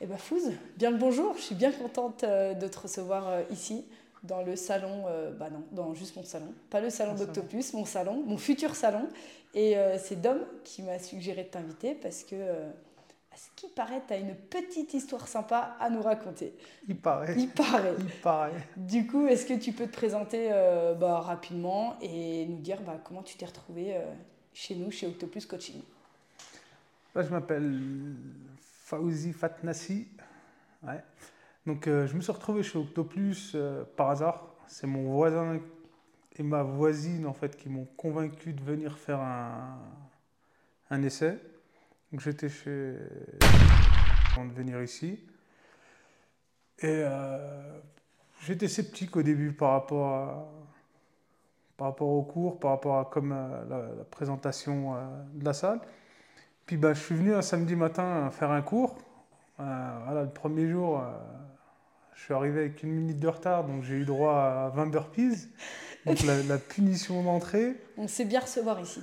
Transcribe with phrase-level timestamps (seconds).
[0.00, 1.34] Eh bien, Fouz, bien le bonjour.
[1.36, 3.84] Je suis bien contente euh, de te recevoir euh, ici,
[4.22, 7.84] dans le salon, euh, bah non, dans juste mon salon, pas le salon d'Octopus, mon
[7.84, 9.08] salon, mon futur salon.
[9.54, 14.12] Et c'est Dom qui m'a suggéré de t'inviter parce que, à ce qui paraît, tu
[14.12, 16.54] as une petite histoire sympa à nous raconter.
[16.86, 17.34] Il paraît.
[17.36, 17.94] Il paraît.
[17.98, 18.52] Il paraît.
[18.76, 20.50] Du coup, est-ce que tu peux te présenter
[21.00, 23.96] bah, rapidement et nous dire bah, comment tu t'es retrouvé
[24.52, 25.80] chez nous, chez Octopus Coaching?
[27.16, 27.80] Je m'appelle
[28.88, 30.08] Fauzi Fatnassi.
[31.66, 34.54] Donc, euh, je me suis retrouvé chez Octoplus euh, par hasard.
[34.66, 35.60] C'est mon voisin
[36.36, 41.38] et ma voisine en fait qui m'ont convaincu de venir faire un, essai.
[42.16, 42.96] J'étais chez
[44.32, 45.22] avant de venir ici.
[46.78, 47.78] Et euh,
[48.40, 50.50] j'étais sceptique au début par rapport à,
[51.76, 53.30] par rapport au cours, par rapport à comme
[53.68, 54.94] la, présentation
[55.34, 55.80] de la salle.
[56.68, 58.98] Puis bah, je suis venu un samedi matin faire un cours.
[59.58, 61.04] Euh, voilà, le premier jour, euh,
[62.14, 65.48] je suis arrivé avec une minute de retard, donc j'ai eu droit à 20 burpees.
[66.04, 67.74] Donc la, punition d'entrée.
[67.96, 69.02] On sait bien recevoir ici.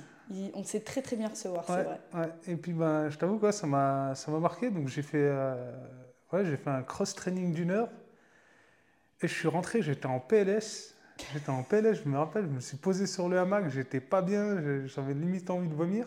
[0.54, 2.32] On sait très très bien recevoir, c'est vrai.
[2.46, 4.70] Et puis ben, je t'avoue, quoi, ça m'a marqué.
[4.70, 5.72] Donc j'ai fait, euh,
[6.32, 7.88] ouais, fait un cross-training d'une heure.
[9.22, 10.94] Et je suis rentré, j'étais en PLS.
[11.32, 14.22] J'étais en PLS, je me rappelle, je me suis posé sur le hamac, j'étais pas
[14.22, 16.06] bien, j'avais limite envie de vomir.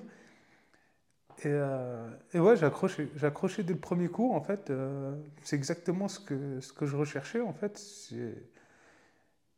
[1.39, 4.69] Et, euh, et, ouais, accroché dès le premier cours, en fait.
[4.69, 7.77] Euh, c'est exactement ce que, ce que je recherchais, en fait.
[7.77, 8.35] C'est,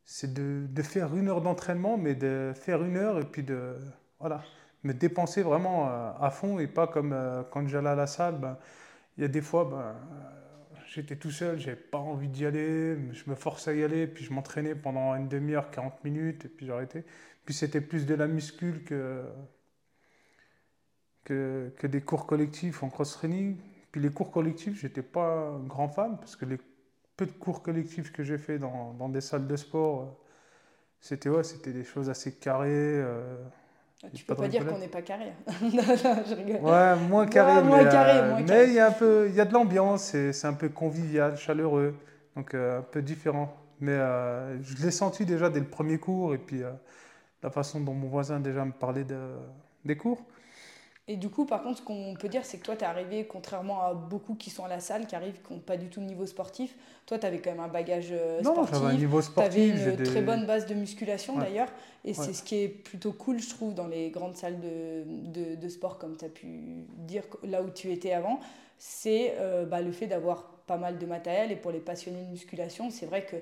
[0.04, 3.76] c'est de, de, faire une heure d'entraînement, mais de faire une heure et puis de
[4.20, 4.42] voilà,
[4.84, 7.16] me dépenser vraiment euh, à, fond et pas comme
[7.50, 8.38] quand j'allais à la salle.
[8.38, 8.58] Ben,
[9.16, 9.94] il y a des fois, ben,
[10.86, 14.24] j'étais tout seul, j'avais pas envie d'y aller, je me forçais à y aller, puis
[14.24, 17.04] je m'entraînais pendant une demi-heure, 40 minutes, et puis j'arrêtais.
[17.44, 19.24] Puis c'était plus de la muscule que
[21.24, 23.56] que, que, des cours collectifs en cross-training.
[23.90, 26.58] Puis les cours collectifs, j'étais pas un grand fan parce que les
[27.16, 30.06] peu de cours collectifs que j'ai fait dans, dans, des salles de sport, euh,
[31.00, 32.68] c'était ouais, c'était des choses assez carrées.
[32.70, 33.36] Euh,
[34.02, 35.32] ah, tu peux pas, dire qu'on n'est pas carré.
[35.48, 36.60] je rigole.
[36.62, 37.62] Ouais, moins carré.
[37.62, 40.46] moins carré, euh, mais il y a un peu, il y a de l'ambiance, c'est
[40.46, 41.94] un peu convivial, chaleureux,
[42.34, 43.56] donc un peu différent.
[43.80, 43.96] Mais
[44.62, 46.62] je l'ai senti déjà dès le premier cours et puis
[47.42, 49.18] la façon dont mon voisin déjà me parlait de,
[49.84, 50.24] des cours.
[51.08, 53.26] Et du coup, par contre, ce qu'on peut dire, c'est que toi, tu es arrivé,
[53.26, 56.00] contrairement à beaucoup qui sont à la salle, qui arrivent, qui n'ont pas du tout
[56.00, 56.76] de niveau sportif,
[57.06, 58.80] toi, tu avais quand même un bagage euh, sportif.
[58.80, 59.52] Non, un niveau sportif.
[59.52, 61.68] Tu avais une très bonne base de musculation d'ailleurs.
[62.04, 65.54] Et c'est ce qui est plutôt cool, je trouve, dans les grandes salles de, de,
[65.56, 66.46] de sport, comme tu as pu
[66.98, 68.38] dire là où tu étais avant.
[68.78, 71.50] C'est euh, bah, le fait d'avoir pas mal de matériel.
[71.50, 73.36] Et pour les passionnés de musculation, c'est vrai que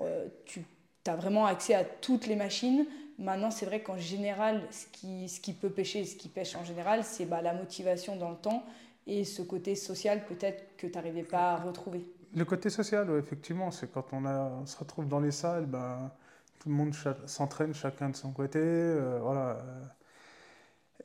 [0.00, 0.64] euh, tu
[1.06, 2.86] as vraiment accès à toutes les machines.
[3.18, 6.64] Maintenant, c'est vrai qu'en général, ce qui, ce qui peut pêcher, ce qui pêche en
[6.64, 8.64] général, c'est bah, la motivation dans le temps
[9.06, 12.04] et ce côté social peut-être que tu n'arrivais pas à retrouver.
[12.34, 16.10] Le côté social, effectivement, c'est quand on, a, se retrouve dans les salles, ben,
[16.58, 16.94] tout le monde
[17.26, 18.58] s'entraîne chacun de son côté.
[18.60, 19.58] Euh, voilà.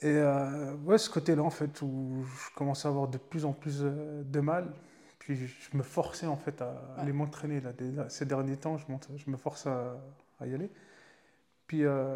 [0.01, 3.51] Et euh, ouais, ce côté-là, en fait, où je commençais à avoir de plus en
[3.51, 4.71] plus euh, de mal.
[5.19, 7.61] Puis je me forçais, en fait, à aller m'entraîner.
[8.07, 8.85] Ces derniers temps, je,
[9.17, 9.97] je me force à,
[10.39, 10.69] à y aller.
[11.67, 12.15] Puis euh,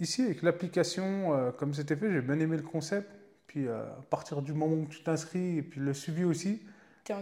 [0.00, 3.08] ici, avec l'application, euh, comme c'était fait, j'ai bien aimé le concept.
[3.46, 6.60] Puis euh, à partir du moment où tu t'inscris, et puis le suivi aussi,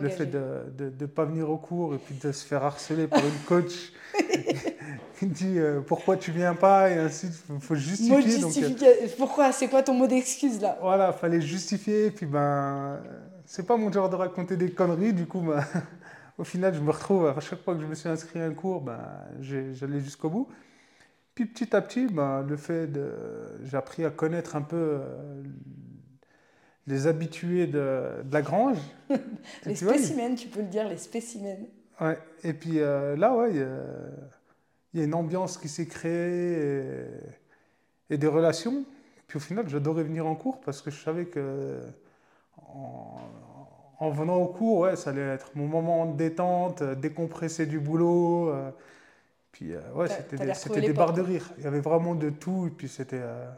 [0.01, 3.25] le fait de ne pas venir au cours et puis de se faire harceler par
[3.25, 3.93] une coach
[5.19, 8.39] qui dit pourquoi tu viens pas et ainsi il faut justifier.
[8.39, 8.53] Donc,
[9.17, 10.77] pourquoi C'est quoi ton mot d'excuse là?
[10.83, 12.07] Voilà, fallait justifier.
[12.07, 13.01] Et puis ben,
[13.47, 15.15] c'est pas mon genre de raconter des conneries.
[15.15, 15.65] Du coup, ben,
[16.39, 18.53] au final, je me retrouve à chaque fois que je me suis inscrit à un
[18.53, 19.01] cours, ben,
[19.41, 20.49] j'allais jusqu'au bout.
[21.38, 23.12] Puis petit à petit, ben, le fait de,
[23.62, 25.44] j'ai appris à connaître un peu euh,
[26.88, 28.78] les habitués de, la grange.
[29.65, 31.69] les spécimens, tu peux le dire, les spécimens.
[32.00, 32.19] Ouais.
[32.43, 37.06] Et puis euh, là, ouais, il y, a une ambiance qui s'est créée
[38.10, 38.84] et, des relations.
[39.28, 41.78] Puis au final, j'adorais venir en cours parce que je savais que
[44.00, 48.51] en, venant au cours, ouais, ça allait être mon moment de détente, décompresser du boulot.
[48.51, 48.72] Euh,
[49.53, 51.50] puis euh, ouais, c'était des, barres de rire.
[51.59, 52.66] Il y avait vraiment de tout.
[52.66, 53.21] Et puis c'était.
[53.21, 53.48] Euh,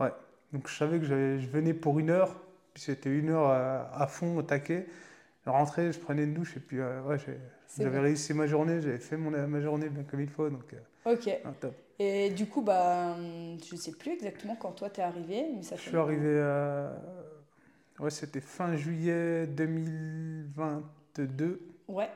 [0.00, 0.12] ouais.
[0.52, 2.36] Donc je savais que je venais pour une heure.
[2.72, 4.86] Puis c'était une heure à, fond, au taquet.
[5.44, 6.56] Je rentrais, je prenais une douche.
[6.56, 7.18] Et puis euh, ouais,
[7.78, 8.80] j'avais réussi ma journée.
[8.80, 10.50] J'avais fait mon, ma journée bien comme il faut.
[10.50, 10.74] Donc,
[11.04, 11.30] ok.
[12.00, 15.46] Et du coup, bah, je ne sais plus exactement quand toi t'es arrivé.
[15.54, 16.40] Mais ça je suis arrivé.
[18.00, 21.60] Ouais, c'était fin juillet 2022.
[21.86, 22.10] Ouais.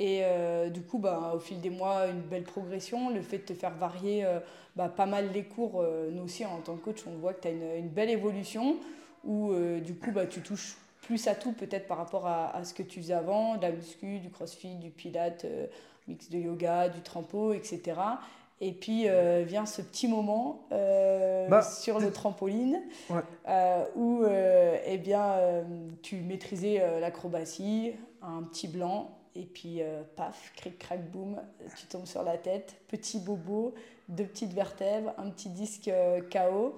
[0.00, 3.10] Et euh, du coup, bah, au fil des mois, une belle progression.
[3.10, 4.40] Le fait de te faire varier euh,
[4.76, 7.42] bah, pas mal les cours, euh, nous aussi en tant que coach, on voit que
[7.42, 8.76] tu as une, une, belle évolution
[9.24, 12.74] où du coup, bah, tu touches plus à tout peut-être par rapport à, à, ce
[12.74, 15.46] que tu faisais avant, de la muscu, du crossfit, du pilate,
[16.06, 17.94] mix de yoga, du trampo, etc.
[18.60, 22.80] Et puis euh, vient ce petit moment euh, bah, sur le trampoline
[23.48, 25.36] euh, où eh bien,
[26.02, 27.92] tu maîtrisais l'acrobatie,
[28.22, 29.80] un petit blanc, et puis
[30.16, 31.40] paf, cric, crac, boum,
[31.76, 33.74] tu tombes sur la tête, petit bobo,
[34.08, 35.90] deux petites vertèbres, un petit disque
[36.32, 36.76] KO.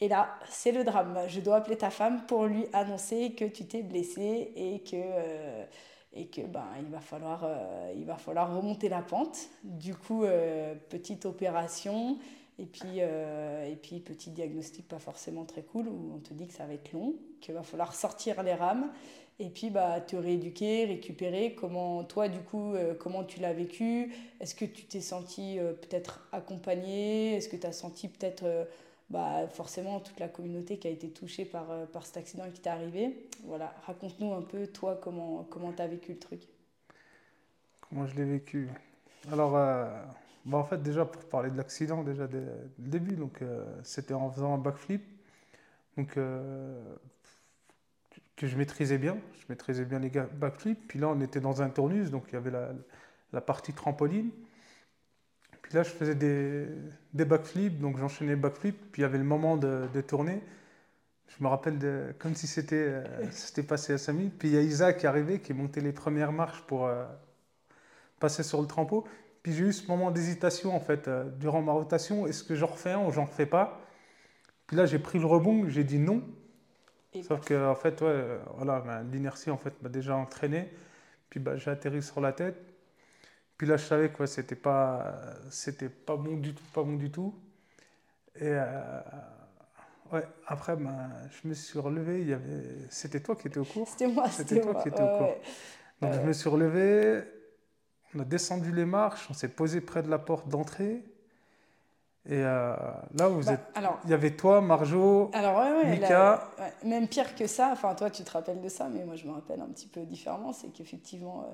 [0.00, 1.18] Et là, c'est le drame.
[1.28, 4.96] Je dois appeler ta femme pour lui annoncer que tu t'es blessé et que
[6.14, 9.38] et que ben, il, va falloir, euh, il va falloir remonter la pente.
[9.62, 12.18] Du coup, euh, petite opération
[12.58, 16.46] et puis, euh, et puis petit diagnostic pas forcément très cool où on te dit
[16.46, 18.90] que ça va être long, qu'il va falloir sortir les rames
[19.38, 21.54] et puis bah, te rééduquer, récupérer.
[21.54, 24.14] Comment toi, du coup, comment tu l'as vécu?
[24.40, 28.44] Est-ce que tu t'es senti peut-être accompagné Est-ce que tu as senti peut-être
[29.12, 32.60] bah, forcément toute la communauté qui a été touchée par, euh, par cet accident qui
[32.60, 33.28] t'est arrivé?
[33.44, 35.46] Voilà, raconte-nous un peu, toi, comment
[35.76, 36.40] tu as vécu le truc.
[37.82, 38.70] Comment je l'ai vécu?
[39.30, 39.86] Alors, euh,
[40.44, 44.14] bah, en fait, déjà, pour parler de l'accident, déjà, dès le début, donc, euh, c'était
[44.14, 45.02] en faisant un backflip,
[45.96, 46.14] donc,
[48.36, 49.18] que je maîtrisais bien.
[49.40, 50.88] Je maîtrisais bien les backflips.
[50.88, 52.70] Puis là, on était dans un tournus, donc il y avait la,
[53.32, 54.30] la partie trampoline
[55.74, 56.66] là, je faisais des,
[57.14, 60.42] des backflips, donc j'enchaînais backflips, puis il y avait le moment de, de tourner.
[61.28, 64.38] Je me rappelle de, comme si c'était euh, c'était passé à 5 minutes.
[64.38, 67.04] Puis il y a Isaac qui est arrivé, qui monté les premières marches pour euh,
[68.20, 69.06] passer sur le trampo.
[69.42, 72.26] Puis j'ai eu ce moment d'hésitation en fait euh, durant ma rotation.
[72.26, 73.80] Est-ce que j'en refais un ou j'en refais pas?
[74.66, 76.22] Puis là j'ai pris le rebond, j'ai dit non.
[77.22, 80.70] Sauf que en fait ouais, voilà, ben, l'inertie en fait m'a déjà entraîné.
[81.28, 82.56] Puis bah, j'ai atterri sur la tête.
[83.56, 87.10] Puis là, je savais que c'était pas, c'était pas bon du tout, pas bon du
[87.10, 87.34] tout.
[88.34, 89.00] Et euh,
[90.12, 92.22] ouais, après, ben, je me suis relevé.
[92.22, 93.88] Il y avait, c'était toi qui étais au cours.
[93.88, 95.36] C'était moi, c'était toi qui étais au cours.
[96.00, 97.22] Donc je me suis relevé.
[98.14, 99.26] On a descendu les marches.
[99.30, 101.02] On s'est posé près de la porte d'entrée.
[102.24, 102.76] Et euh,
[103.18, 106.50] là, vous bah, êtes, alors, il y avait toi, Marjo, alors, ouais, Mika.
[106.84, 109.32] même pire que ça, enfin toi tu te rappelles de ça, mais moi je me
[109.32, 111.52] rappelle un petit peu différemment, c'est qu'effectivement, euh,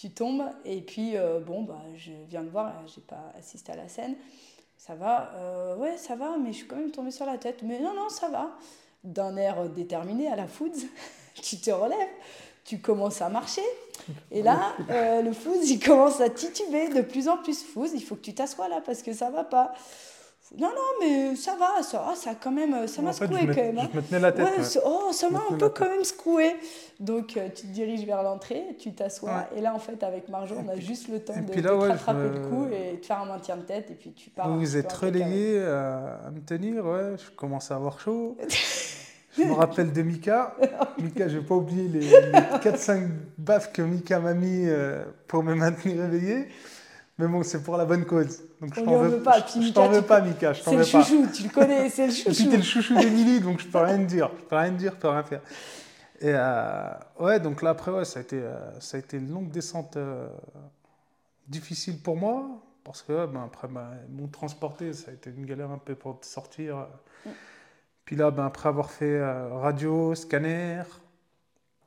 [0.00, 3.76] tu tombes et puis euh, bon bah je viens de voir j'ai pas assisté à
[3.76, 4.14] la scène
[4.78, 7.62] ça va euh, ouais ça va mais je suis quand même tombée sur la tête
[7.62, 8.50] mais non non ça va
[9.04, 10.86] d'un air déterminé à la foods
[11.34, 12.08] tu te relèves
[12.64, 13.60] tu commences à marcher
[14.30, 18.02] et là euh, le foods il commence à tituber de plus en plus foods il
[18.02, 19.72] faut que tu t'assoies là parce que ça va pas
[20.58, 23.78] non, non, mais ça va, ça, ça quand même, ça m'a secoué quand même.
[23.78, 23.88] Hein.
[23.92, 24.44] Je me tenais la tête.
[24.44, 26.56] Ouais, Oh, ça m'a un peu quand même secoué.
[26.98, 29.46] Donc, euh, tu te diriges vers l'entrée, tu t'assois.
[29.56, 32.48] Et là, en fait, avec Marjo, on a juste le temps de, là, rattraper le
[32.48, 33.92] coup et de faire un maintien de tête.
[33.92, 34.48] Et puis, tu pars.
[34.48, 37.14] Vous vous êtes relayé à, me tenir, ouais.
[37.16, 38.36] Je commence à avoir chaud.
[39.36, 40.56] je me rappelle de Mika.
[40.98, 45.54] Mika, je vais pas oublier les, 4-5 baffes que Mika m'a mis euh, pour me
[45.54, 46.48] maintenir réveillé.
[47.18, 48.40] Mais bon, c'est pour la bonne cause.
[48.60, 49.44] Donc je t'en veux, pas.
[49.46, 50.54] je, t'en veux pas, Mika.
[50.54, 52.30] C'est le chouchou, tu le connais, c'est le chouchou.
[52.30, 54.30] Et puis t'es le chouchou d'Emilie, donc je peux rien dire.
[54.38, 55.42] Je peux rien dire, je peux rien faire.
[56.20, 59.30] Et euh, ouais, donc là après, ouais, ça a été, euh, ça a été une
[59.30, 60.28] longue descente euh,
[61.46, 62.62] difficile pour moi.
[62.84, 66.18] Parce que ben, après, ben, m'ont transporté, ça a été une galère un peu pour
[66.22, 66.88] sortir.
[67.24, 67.30] Mm.
[68.10, 70.82] Puis là, ben, après avoir fait radio, scanner,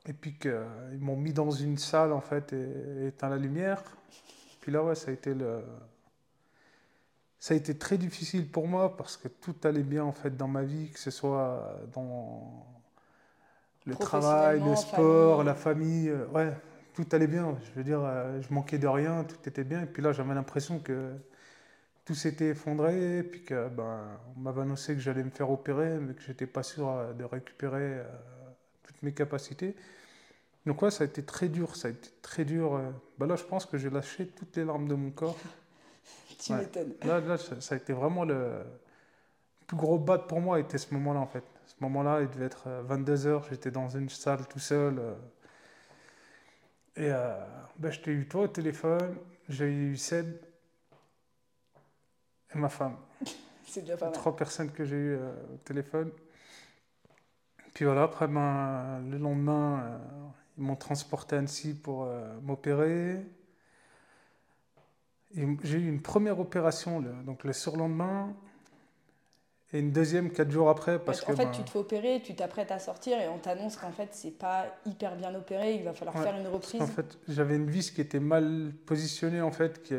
[0.06, 3.82] et puis qu'ils m'ont mis dans une salle en fait et éteint la lumière.
[4.62, 5.62] Puis là, ouais, ça a été le...
[7.38, 10.48] Ça a été très difficile pour moi parce que tout allait bien en fait dans
[10.48, 12.64] ma vie, que ce soit dans
[13.84, 16.54] le travail, le sport, la famille, euh, ouais,
[16.94, 17.54] tout allait bien.
[17.64, 19.82] Je veux dire, euh, je manquais de rien, tout était bien.
[19.82, 21.12] Et puis là, j'avais l'impression que
[22.04, 26.14] tout s'était effondré, puis que ben, on m'avait annoncé que j'allais me faire opérer, mais
[26.14, 28.02] que j'étais pas sûr euh, de récupérer
[28.82, 29.74] toutes mes capacités.
[30.66, 32.74] Donc ouais, ça a été très dur, ça a été très dur.
[32.74, 32.90] Euh.
[33.18, 35.36] Bah là, je pense que j'ai lâché toutes les larmes de mon corps.
[36.38, 36.94] tu m'étonnes.
[37.04, 38.62] Là, là ça, a été vraiment le
[39.66, 41.44] plus gros bat pour moi, était ce moment-là en fait.
[41.66, 44.98] Ce moment-là, il devait être 22h, euh, j'étais dans une salle tout seul.
[44.98, 45.14] Euh.
[46.96, 47.10] Et
[47.78, 49.16] bah, je t'ai eu toi au téléphone,
[49.48, 50.36] j'ai eu Seb
[52.54, 52.96] et ma femme.
[53.66, 54.14] C'est déjà pas mal.
[54.14, 56.10] Trois personnes que j'ai eues au téléphone.
[57.72, 60.00] Puis voilà, après, ben, le lendemain,
[60.56, 63.20] ils m'ont transporté à Annecy pour euh, m'opérer.
[65.34, 68.32] J'ai eu une première opération le, donc le surlendemain
[69.72, 71.00] et une deuxième quatre jours après.
[71.00, 73.76] Parce, en fait, ben tu te fais opérer, tu t'apprêtes à sortir et on t'annonce
[73.76, 76.80] qu'en fait, c'est pas hyper bien opéré, il va falloir faire une reprise.
[76.80, 79.94] En fait, j'avais une vis qui était mal positionnée, en fait, qui,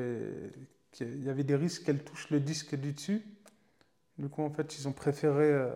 [1.02, 3.24] il y avait des risques qu'elle touche le disque du dessus.
[4.18, 5.70] Du coup, en fait, ils ont préféré euh,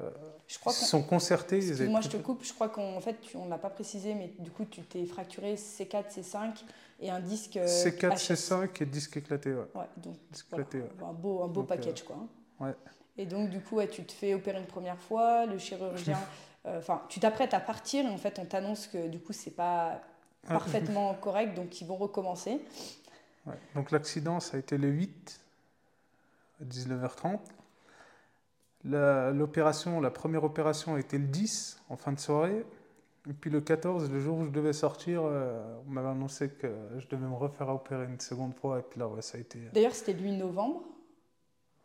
[0.47, 1.59] Je crois Ils sont concertés.
[1.87, 2.43] Moi, je te coupe.
[2.43, 5.55] Je crois qu'en fait, on ne l'a pas précisé, mais du coup, tu t'es fracturé
[5.55, 6.63] C4, C5
[7.01, 7.55] et un disque.
[7.55, 9.53] C4, C5 et disque éclaté.
[9.53, 10.15] Ouais, ouais donc
[11.03, 12.03] un beau, un beau package.
[12.03, 12.15] quoi.
[12.17, 12.65] Hein.
[12.65, 12.75] Ouais.
[13.17, 16.19] Et donc, du coup, ouais, tu te fais opérer une première fois, le chirurgien.
[16.65, 19.55] Euh, enfin, tu t'apprêtes à partir et en fait, on t'annonce que du coup, c'est
[19.55, 20.01] pas
[20.47, 20.47] ah.
[20.47, 22.59] parfaitement correct, donc ils vont recommencer.
[23.49, 23.55] Ouais.
[23.75, 25.41] Donc, l'accident, ça a été le 8
[26.61, 27.39] à 19h30.
[28.85, 32.65] L'opération, la, première opération a été le 10 en fin de soirée.
[33.29, 36.73] Et puis le 14, le jour où je devais sortir, euh, on m'avait annoncé que
[36.97, 38.79] je devais me refaire opérer une seconde fois.
[38.79, 39.59] Et puis là, ouais, ça a été.
[39.59, 40.81] Euh, D'ailleurs, c'était le 8 novembre.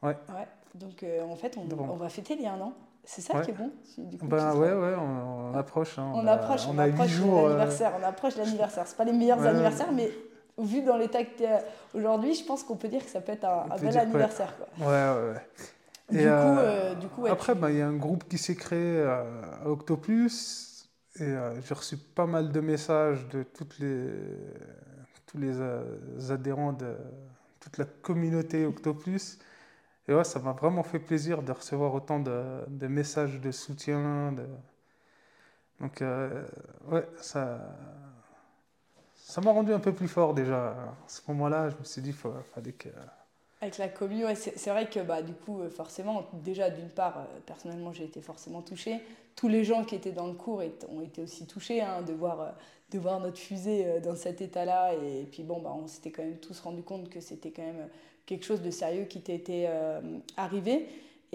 [0.03, 0.17] Ouais.
[0.29, 0.47] ouais.
[0.75, 2.73] Donc euh, en fait, on, on, va fêter les 1 an.
[3.05, 3.71] C'est ça qui est bon.
[3.99, 5.99] Du coup, ben ouais, ouais, on, approche.
[5.99, 6.11] Hein.
[6.15, 7.93] on, approche, on, approche l'anniversaire.
[8.01, 8.87] On approche l'anniversaire.
[8.87, 10.11] C'est pas les meilleurs anniversaires, mais
[10.59, 11.45] vu dans l'état que tu
[11.99, 14.55] aujourd'hui, je pense qu'on peut dire que ça peut être un, bel anniversaire.
[14.57, 14.87] Quoi.
[14.87, 15.43] Ouais, ouais, ouais.
[16.11, 19.03] Du, coup, euh, du coup, après, bah, il y a un groupe qui s'est créé
[19.03, 19.25] à
[19.69, 24.11] Octopus et euh, j'ai reçu pas mal de messages de toutes les,
[25.27, 25.83] tous les euh,
[26.29, 26.95] adhérents de
[27.59, 29.39] toute la communauté Octopus.
[30.07, 34.33] Et ouais, ça m'a vraiment fait plaisir de recevoir autant de, de messages de soutien.
[34.33, 34.45] De...
[35.81, 36.05] Donc,
[36.91, 37.75] ouais, ça
[39.27, 40.69] ça m'a rendu un peu plus fort déjà.
[40.69, 42.15] À ce moment-là, je me suis dit, il
[42.55, 42.91] fallait que
[43.65, 47.41] avec la commu, c'est vrai que bah, du coup, euh, forcément, déjà d'une part, euh,
[47.47, 49.01] personnellement, j'ai été forcément touchée.
[49.37, 52.41] Tous les gens qui étaient dans le cours ont été aussi touchés hein, de, voir,
[52.43, 52.51] euh,
[52.91, 54.93] de voir notre fusée dans cet état-là.
[54.93, 57.89] Et puis bon, bah, on s'était quand même tous rendu compte que c'était quand même
[58.27, 59.71] quelque chose de sérieux qui était
[60.37, 60.87] arrivé.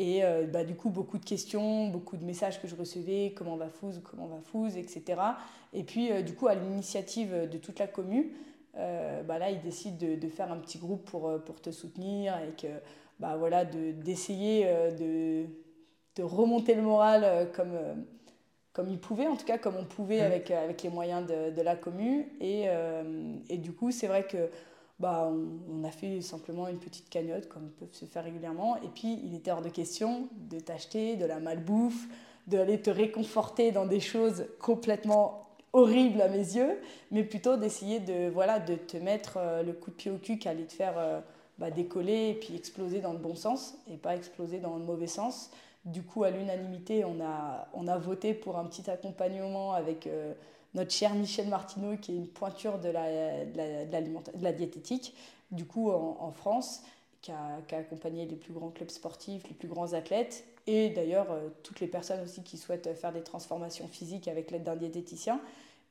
[0.01, 3.68] Et bah, du coup, beaucoup de questions, beaucoup de messages que je recevais, comment va
[3.68, 5.20] Fouze, comment va Fouze, etc.
[5.74, 8.27] Et puis, du coup, à l'initiative de toute la commune,
[8.77, 11.72] euh, bah là, ils décident de, de, faire un petit groupe pour, euh, pour te
[11.72, 12.68] soutenir et que,
[13.20, 15.50] bah voilà, d'essayer euh, de,
[16.15, 17.77] de, remonter le moral comme,
[18.72, 20.25] comme ils pouvaient, en tout cas comme on pouvait mmh.
[20.25, 22.25] avec, avec les moyens de, de la commune.
[22.39, 22.68] Et,
[23.50, 24.50] et, du coup, c'est vrai que
[25.00, 25.32] bah,
[25.70, 28.77] on, a fait simplement une petite cagnotte, comme peuvent se faire régulièrement.
[28.77, 32.08] Et puis, il était hors de question de t'acheter de la malbouffe,
[32.48, 36.79] d'aller te réconforter dans des choses complètement horrible à mes yeux,
[37.12, 40.39] mais plutôt d'essayer de, voilà, de te mettre euh, le coup de pied au cul
[40.39, 41.22] qui allait te faire euh,
[41.60, 45.08] bah, décoller et puis exploser dans le bon sens et pas exploser dans le mauvais
[45.08, 45.51] sens.
[45.86, 50.34] Du coup, à l'unanimité, on a, on a voté pour un petit accompagnement avec euh,
[50.73, 55.15] notre cher Michel Martineau, qui est une pointure de la, de de la diététique,
[55.51, 56.83] du coup, en, France,
[57.21, 61.27] qui a, accompagné les plus grands clubs sportifs, les plus grands athlètes, et d'ailleurs
[61.63, 65.41] toutes les personnes aussi qui souhaitent faire des transformations physiques avec l'aide d'un diététicien.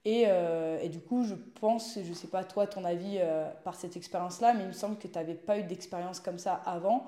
[0.04, 3.75] Et, euh, du coup, je pense, je ne sais pas toi ton avis euh, par
[3.75, 7.06] cette expérience-là, mais il me semble que tu n'avais pas eu d'expérience comme ça avant.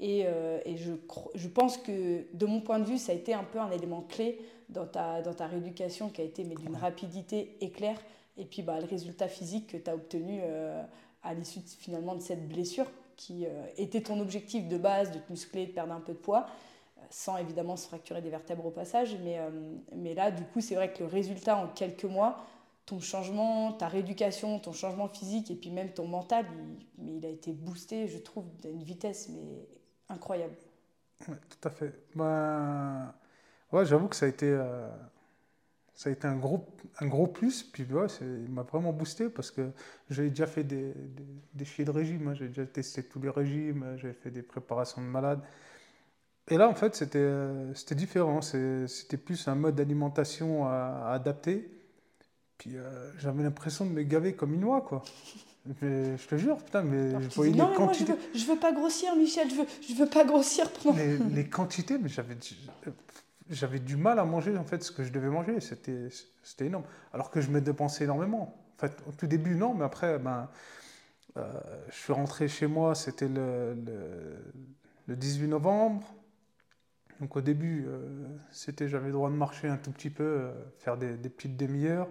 [0.00, 3.44] Et, euh, et je, pense que, de mon point de vue, ça a été un
[3.44, 7.98] peu un élément clé dans ta, dans ta rééducation qui a été d'une rapidité éclair.
[8.36, 10.40] Et puis bah, le résultat physique que tu as obtenu
[11.22, 12.86] à l'issue finalement de cette blessure
[13.16, 13.44] qui
[13.76, 16.46] était ton objectif de base, de te muscler, de perdre un peu de poids
[17.10, 19.16] sans évidemment se fracturer des vertèbres au passage.
[19.22, 19.50] Mais, euh,
[19.94, 22.44] mais là, du coup, c'est vrai que le résultat en quelques mois,
[22.86, 26.46] ton changement, ta rééducation, ton changement physique et puis même ton mental,
[26.98, 29.68] il, mais il a été boosté, je trouve, d'une vitesse mais
[30.08, 30.54] incroyable.
[31.28, 31.92] Ouais, tout à fait.
[32.14, 33.12] Ben,
[33.72, 34.88] ouais, j'avoue que ça a été, euh,
[35.94, 36.66] ça a été un, gros,
[37.00, 37.62] un gros plus.
[37.62, 39.70] Puis ouais, il m'a vraiment boosté parce que
[40.08, 40.92] j'avais déjà fait des,
[41.54, 42.28] des, des de régime.
[42.28, 42.34] Hein.
[42.34, 45.40] J'ai déjà testé tous les régimes, j'avais fait des préparations de malades.
[46.48, 48.40] Et là, en fait, c'était euh, différent.
[48.42, 51.70] C'était plus un mode d'alimentation à, adapter.
[52.58, 55.02] Puis euh, j'avais l'impression de me gaver comme une oie, quoi.
[55.80, 58.12] je te jure, putain, mais je voyais les quantités.
[58.12, 60.66] Moi, je, veux, veux pas grossir, Michel, je veux, je veux pas grossir.
[60.96, 62.34] Les, les quantités, mais j'avais
[63.50, 65.60] j'avais du mal à manger en fait ce que je devais manger.
[65.60, 66.84] C'était énorme.
[67.12, 68.56] Alors que je me dépensais énormément.
[68.76, 70.48] En fait, au tout début, non, mais après, ben,
[71.36, 71.52] euh,
[71.90, 74.38] je suis rentré chez moi, c'était le, le,
[75.06, 76.14] le 18 novembre.
[77.20, 78.28] Donc au début, euh,
[78.80, 82.08] j'avais le droit de marcher un tout petit peu, euh, faire des, petites demi-heures.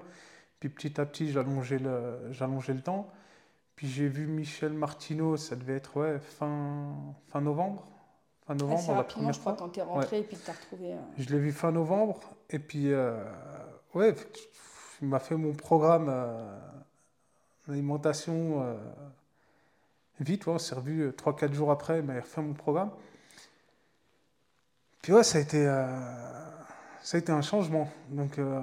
[0.59, 3.11] Puis petit à petit, j'allongeais le, le temps.
[3.75, 6.95] Puis j'ai vu Michel Martineau, ça devait être ouais, fin,
[7.29, 7.87] fin novembre.
[8.49, 10.93] Fin novembre, la première je crois, quand tu es rentré et puis tu as retrouvé.
[10.93, 12.19] Euh, je l'ai vu fin novembre.
[12.49, 12.91] Et puis,
[13.93, 14.15] ouais,
[15.01, 16.11] il m'a fait mon programme
[17.67, 18.75] d'alimentation
[20.19, 20.47] vite.
[20.47, 22.89] Ouais, on s'est revu 3-4 jours après, il m'a refait mon programme.
[25.01, 25.87] Puis ouais, ça a été, euh,
[27.01, 27.89] ça a été un changement.
[28.09, 28.61] Donc, euh,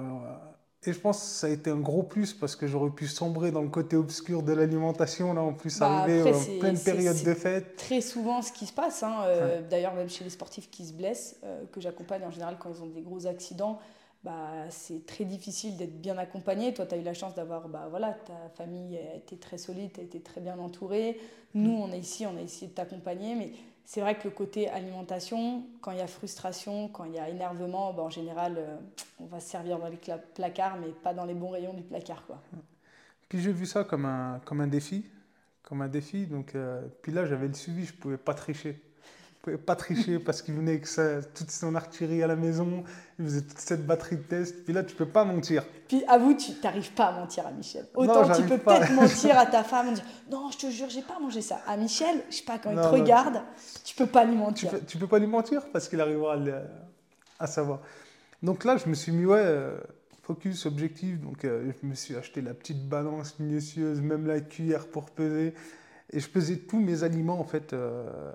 [0.87, 3.51] et je pense que ça a été un gros plus parce que j'aurais pu sombrer
[3.51, 7.33] dans le côté obscur de l'alimentation, là en plus bah, arriver en pleine période de
[7.33, 7.75] fête.
[7.75, 10.93] Très souvent ce qui se passe, hein, euh, d'ailleurs même chez les sportifs qui se
[10.93, 13.79] blessent, euh, que j'accompagne en général quand ils ont des gros accidents,
[14.23, 16.73] bah, c'est très difficile d'être bien accompagné.
[16.73, 19.91] Toi, tu as eu la chance d'avoir, bah, voilà, ta famille a été très solide,
[19.93, 21.19] tu as été très bien entouré.
[21.53, 21.81] Nous, mm.
[21.81, 23.51] on est ici, on a essayé de t'accompagner, mais
[23.87, 27.29] c'est vrai que le côté alimentation, quand il y a frustration, quand il y a
[27.29, 28.75] énervement, en général, euh,
[29.17, 29.97] on va se servir dans les
[30.35, 32.25] placards, mais pas dans les bons rayons du placard.
[32.27, 32.41] Quoi.
[33.29, 35.05] Puis j'ai vu ça comme un, comme un défi.
[35.63, 36.27] Comme un défi.
[36.27, 38.83] Donc, euh, puis là, j'avais le suivi, je ne pouvais pas tricher
[39.47, 40.85] pouvait pas tricher parce qu'il venait avec
[41.33, 42.83] toute son artillerie à la maison,
[43.17, 44.65] il faisait toute cette batterie de test.
[44.65, 45.63] Puis là, tu peux pas mentir.
[45.87, 47.85] Puis avoue, tu n'arrives pas à mentir à Michel.
[47.95, 51.19] Autant tu peux peut-être mentir à ta femme, dire non, je te jure, j'ai pas
[51.19, 51.61] mangé ça.
[51.65, 53.41] À Michel, je sais pas, quand il te regarde,
[53.85, 54.69] tu peux pas lui mentir.
[54.69, 57.79] Tu peux, tu peux pas lui mentir parce qu'il arrivera à, à, savoir.
[58.43, 59.77] Donc là, je me suis mis, ouais, euh,
[60.23, 61.21] focus, objectif.
[61.21, 65.53] Donc euh, je me suis acheté la petite balance minutieuse, même la cuillère pour peser.
[66.11, 67.71] Et je pesais tous mes aliments, en fait.
[67.73, 68.33] Euh,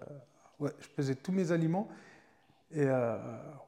[0.62, 1.88] Ouais, je pesais tous mes aliments.
[2.72, 3.18] Et euh,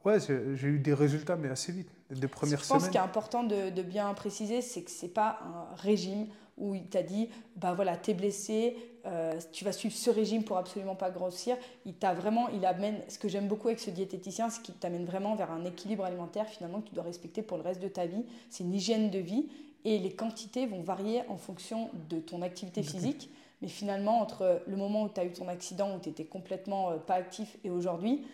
[0.05, 2.79] ouais, j'ai eu des résultats, mais assez vite, des premières semaines.
[2.79, 5.75] Je pense qu'il est important de, de, bien préciser, c'est que ce n'est pas un
[5.75, 10.43] régime où il t'a dit, bah voilà, t'es blessé, euh, tu vas suivre ce régime
[10.43, 11.57] pour absolument pas grossir.
[11.85, 15.05] Il t'a vraiment, il amène, ce que j'aime beaucoup avec ce diététicien, c'est qu'il t'amène
[15.05, 18.05] vraiment vers un équilibre alimentaire finalement que tu dois respecter pour le reste de ta
[18.05, 18.23] vie.
[18.49, 19.49] C'est une hygiène de vie
[19.83, 23.29] et les quantités vont varier en fonction de ton activité physique.
[23.61, 26.91] Mais finalement, entre le moment où tu as eu ton accident, où tu étais complètement
[26.91, 28.25] euh, pas actif, et aujourd'hui,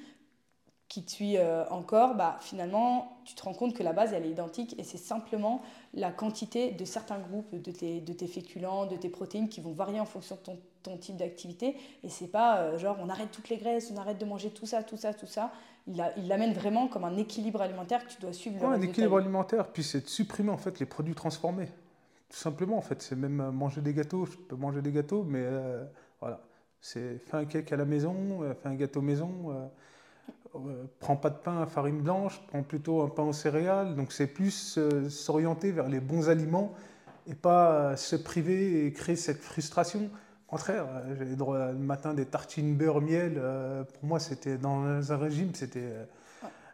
[0.91, 4.25] qui te suit euh, encore, bah, finalement, tu te rends compte que la base, elle
[4.25, 5.61] est identique et c'est simplement
[5.93, 9.71] la quantité de certains groupes de tes, de tes féculents, de tes protéines qui vont
[9.71, 11.77] varier en fonction de ton, ton type d'activité.
[12.03, 14.65] Et c'est pas euh, genre on arrête toutes les graisses, on arrête de manger tout
[14.65, 15.53] ça, tout ça, tout ça.
[15.87, 18.65] Il l'amène vraiment comme un équilibre alimentaire que tu dois suivre.
[18.65, 21.69] un équilibre alimentaire, puis c'est de supprimer en fait les produits transformés.
[22.31, 24.25] Tout simplement, en fait, c'est même euh, manger des gâteaux.
[24.25, 25.83] Je peux manger des gâteaux, mais euh,
[26.21, 26.39] voilà.
[26.79, 29.69] C'est fais un cake à la maison, euh, fais un gâteau maison.
[30.99, 33.95] prends pas de pain à farine blanche, prends plutôt un pain aux céréales.
[33.95, 36.73] Donc c'est plus s'orienter vers les bons aliments
[37.27, 40.09] et pas se priver et créer cette frustration.
[40.47, 43.41] Au contraire, j'avais le matin des tartines beurre miel.
[43.93, 45.93] pour moi, c'était dans un régime, c'était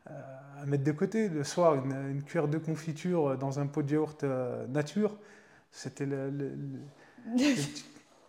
[0.06, 1.30] à mettre de côté.
[1.30, 4.24] Le soir, une, une, cuillère de confiture dans un pot de yaourt
[4.70, 5.18] nature.
[5.72, 6.32] C'était le,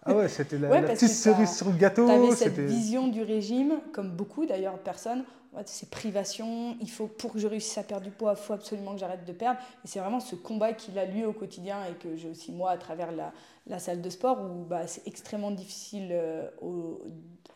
[0.04, 2.06] Ah ouais, c'était la, petite cerise sur le gâteau.
[2.06, 5.24] Tu avais cette vision du régime, comme beaucoup d'ailleurs personnes,
[5.66, 8.92] c'est privation, il faut, pour que je réussisse à perdre du poids, il faut absolument
[8.92, 9.60] que j'arrête de perdre.
[9.84, 12.70] Et c'est vraiment ce combat qu'il a lui au quotidien et que j'ai aussi moi
[12.70, 13.32] à travers la,
[13.66, 17.00] la salle de sport où bah, c'est extrêmement difficile euh, aux,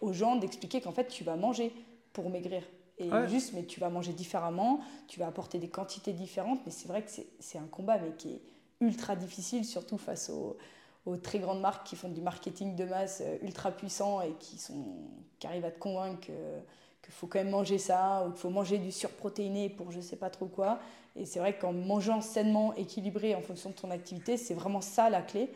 [0.00, 1.72] aux, gens d'expliquer qu'en fait tu vas manger
[2.12, 2.62] pour maigrir.
[2.98, 6.86] Et juste, mais tu vas manger différemment, tu vas apporter des quantités différentes, mais c'est
[6.86, 8.42] vrai que c'est un combat mais qui est
[8.82, 10.56] ultra difficile, surtout face aux,
[11.22, 14.84] très grandes marques qui font du marketing de masse euh, ultra puissant et qui, sont,
[15.38, 18.78] qui arrivent à te convaincre qu'il faut quand même manger ça ou qu'il faut manger
[18.78, 20.78] du surprotéiné pour je sais pas trop quoi.
[21.16, 25.10] Et c'est vrai qu'en mangeant sainement, équilibré en fonction de ton activité, c'est vraiment ça
[25.10, 25.50] la clé.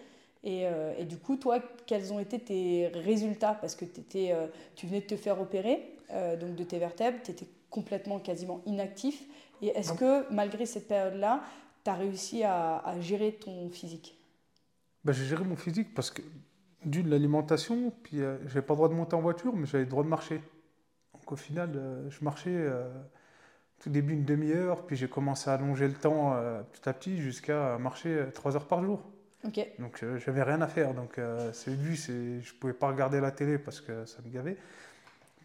[0.45, 3.57] Et, euh, et, du coup, toi, quels ont été tes résultats?
[3.61, 5.93] Parce que étais, euh, tu venais de te faire opérer
[6.39, 9.25] donc de tes vertèbres, tu étais complètement, quasiment inactif.
[9.62, 11.43] Et est-ce que malgré cette période-là,
[11.87, 14.18] tu as réussi à, gérer ton physique
[15.05, 16.20] ben, J'ai géré mon physique parce que,
[16.85, 19.90] d'une, l'alimentation, puis euh, j'avais pas le droit de monter en voiture, mais j'avais le
[19.90, 20.40] droit de marcher.
[21.14, 22.88] Donc au final, euh, je marchais euh,
[23.79, 26.35] tout début une demi-heure, puis j'ai commencé à allonger le temps
[26.72, 29.01] petit à petit jusqu'à marcher trois heures par jour.
[29.44, 29.64] Ok.
[29.79, 30.92] Donc j'avais rien à faire.
[30.92, 31.20] Donc
[31.53, 34.57] c'est vu, je pouvais pas regarder la télé parce que ça me gavait.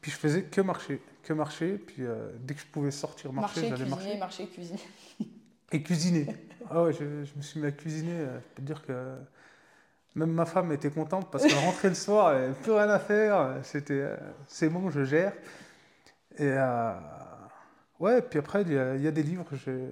[0.02, 1.78] Puis je faisais que marcher, que marcher.
[1.78, 2.04] Puis
[2.40, 4.18] dès que je pouvais sortir marcher, j'allais marcher.
[4.18, 4.80] Marcher, cuisiner.
[5.72, 6.28] Et cuisiner.
[6.70, 8.12] Ah ouais, je, me suis mis à cuisiner.
[8.12, 9.16] Euh, je peux te dire que
[10.16, 13.00] même ma femme était contente parce qu'elle rentrait le soir, elle n'avait plus rien à
[13.00, 13.60] faire.
[13.64, 15.34] C'était, euh, c'est bon, je gère.
[16.38, 16.94] Et euh,
[18.00, 19.88] ouais, puis après, il y, a, des livres, j'ai,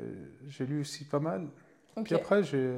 [0.48, 1.48] j'ai lu aussi pas mal.
[2.04, 2.74] Puis après, j'ai.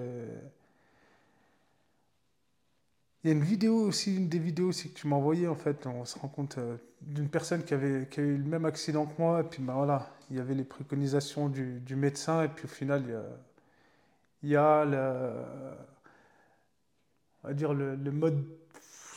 [3.24, 5.54] Il y a une vidéo aussi, une des vidéos aussi que tu m'as envoyé en
[5.54, 5.86] fait.
[5.86, 6.58] On se rend compte
[7.02, 9.42] d'une personne qui avait, qui a eu le même accident que moi.
[9.42, 12.70] Et puis ben voilà, il y avait les préconisations du, du, médecin, et puis au
[12.70, 13.24] final, il y a,
[14.44, 14.86] il y a
[17.44, 18.42] le, dire le, le mode,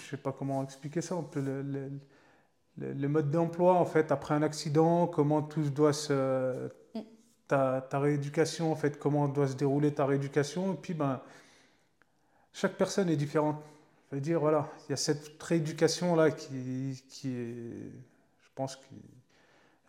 [0.03, 4.11] je sais pas comment expliquer ça, un peu le, le, le mode d'emploi en fait
[4.11, 6.68] après un accident, comment tout doit se,
[7.46, 11.20] ta, ta, rééducation en fait, comment doit se dérouler ta rééducation, et puis ben
[12.53, 13.62] chaque personne est différente.
[14.11, 17.92] Je veux dire voilà, il y a cette rééducation là qui, qui est,
[18.40, 18.96] je pense qui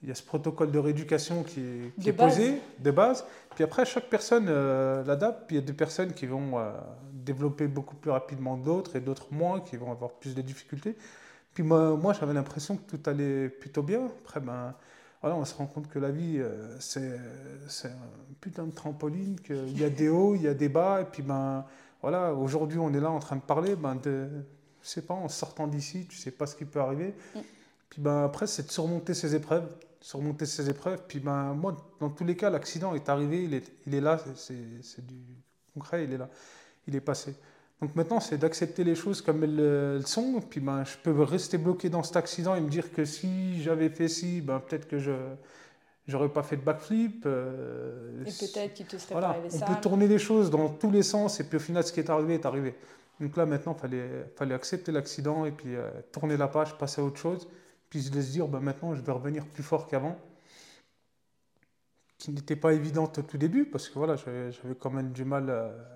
[0.06, 1.62] il y a ce protocole de rééducation qui
[2.06, 3.26] est, posé de base.
[3.56, 5.48] Puis après, chaque personne euh, l'adapte.
[5.48, 6.72] Puis il y a des personnes qui vont euh,
[7.12, 10.96] développer beaucoup plus rapidement que d'autres et d'autres moins, qui vont avoir plus de difficultés.
[11.56, 14.06] Puis moi, moi j'avais l'impression que tout allait plutôt bien.
[14.06, 14.76] Après, ben,
[15.22, 17.20] voilà, on se rend compte que la vie, euh, c'est,
[17.68, 21.02] c'est un putain de trampoline, qu'il y a des hauts, il y a des bas.
[21.02, 21.66] Et puis, ben,
[22.04, 23.76] voilà, aujourd'hui, on est là en train de parler.
[23.76, 24.28] Ben, de,
[24.84, 27.16] je sais pas, en sortant d'ici, tu sais pas ce qui peut arriver.
[27.34, 27.40] Mm.
[27.90, 29.68] Puis ben, après, c'est de surmonter ces épreuves
[30.06, 31.02] surmonter ces épreuves.
[31.08, 34.20] Puis ben, moi, dans tous les cas, l'accident est arrivé, il est, il est là,
[34.36, 35.16] c'est du
[35.74, 36.30] concret, il est là,
[36.88, 37.34] il est passé.
[37.82, 40.42] Donc maintenant, c'est d'accepter les choses comme elles, sont.
[40.48, 43.90] Puis ben, je peux rester bloqué dans cet accident et me dire que si j'avais
[43.90, 45.12] fait ci, ben, peut-être que je
[46.08, 47.24] j'aurais pas fait de backflip.
[47.26, 49.66] Euh, et peut-être qu'il te serait pas arrivé ça.
[49.68, 52.00] On peut tourner les choses dans tous les sens et puis au final, ce qui
[52.00, 52.76] est arrivé est arrivé.
[53.20, 57.02] Donc là, maintenant, il fallait, fallait accepter l'accident et puis euh, tourner la page, passer
[57.02, 57.48] à autre chose
[57.96, 60.18] puis se dire bah, maintenant je vais revenir plus fort qu'avant.
[62.18, 65.46] Qui n'était pas évidente au tout début parce que voilà, j'avais quand même du mal.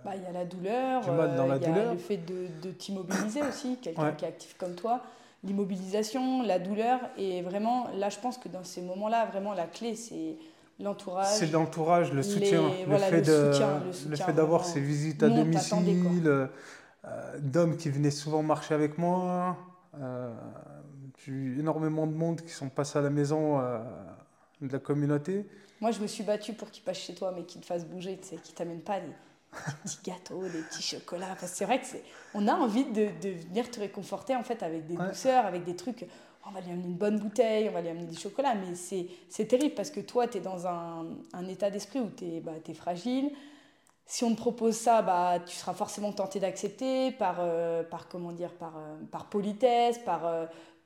[0.05, 3.41] Bah, il y a la douleur, euh, il y a le fait de, de t'immobiliser
[3.41, 5.01] aussi, quelqu'un qui est actif comme toi.
[5.43, 9.95] L'immobilisation, la douleur, et vraiment, là je pense que dans ces moments-là, vraiment la clé
[9.95, 10.35] c'est
[10.79, 11.27] l'entourage.
[11.27, 13.51] C'est l'entourage, le soutien, le, fait de,
[14.09, 16.47] le, fait d'avoir ces visites à domicile, euh,
[17.39, 19.57] d'hommes qui venaient souvent marcher avec moi.
[19.99, 20.33] Euh,
[21.25, 23.79] j'ai eu énormément de monde qui sont passés à la maison euh,
[24.61, 25.45] de la communauté.
[25.81, 28.17] Moi, je me suis battue pour qu'ils passent chez toi, mais qu'ils te fassent bouger,
[28.17, 29.07] tu sais, qu'ils t'amènent pas des,
[29.83, 31.35] petits gâteaux, des petits chocolats.
[31.39, 32.03] Parce que c'est vrai que c'est,
[32.33, 35.75] on a envie de, de, venir te réconforter en fait avec des douceurs, avec des
[35.75, 36.05] trucs.
[36.47, 39.07] On va lui amener une bonne bouteille, on va lui amener du chocolat, mais c'est,
[39.29, 42.39] c'est terrible parce que toi, tu es dans un, un état d'esprit où tu es,
[42.39, 43.31] bah, fragile.
[44.05, 48.31] Si on te propose ça, bah, tu seras forcément tenté d'accepter par, euh, par, comment
[48.31, 50.25] dire, par, euh, par politesse, par,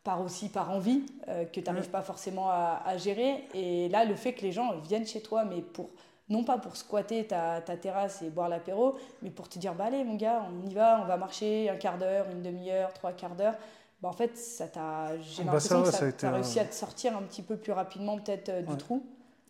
[0.04, 3.46] par aussi par envie euh, que tu n'arrives pas forcément à, gérer.
[3.54, 5.90] Et là, le fait que les gens viennent chez toi, mais pour
[6.30, 9.86] non pas pour squatter ta, ta terrasse et boire l'apéro, mais pour te dire, bah
[9.86, 13.12] allez mon gars, on y va, on va marcher un quart d'heure, une demi-heure, trois
[13.12, 13.56] quarts d'heure.
[14.02, 16.74] Bah, en fait, ça t'a, j'ai bah, l'impression que ça, ça a réussi à te
[16.74, 19.06] sortir un petit peu plus rapidement peut-être euh, du trou.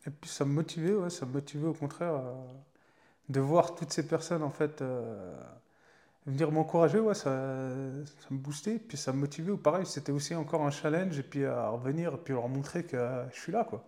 [0.06, 2.34] Et puis ça me motivait, ouais, ça me motivait au contraire euh,
[3.30, 4.84] de voir toutes ces personnes en fait
[6.26, 7.32] venir m'encourager, ouais, ça,
[8.06, 9.52] ça, me boostait, puis ça me motivait.
[9.52, 12.84] Ou pareil, c'était aussi encore un challenge, et puis à revenir, et puis leur montrer
[12.86, 12.98] que
[13.32, 13.84] je suis là, quoi.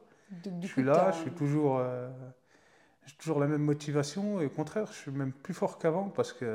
[0.62, 2.10] je suis là, je suis toujours, euh,
[3.06, 6.34] j'ai toujours la même motivation, et au contraire, je suis même plus fort qu'avant, parce
[6.34, 6.46] que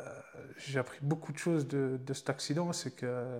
[0.00, 0.04] euh,
[0.56, 3.38] j'ai appris beaucoup de choses de, de cet accident, c'est que,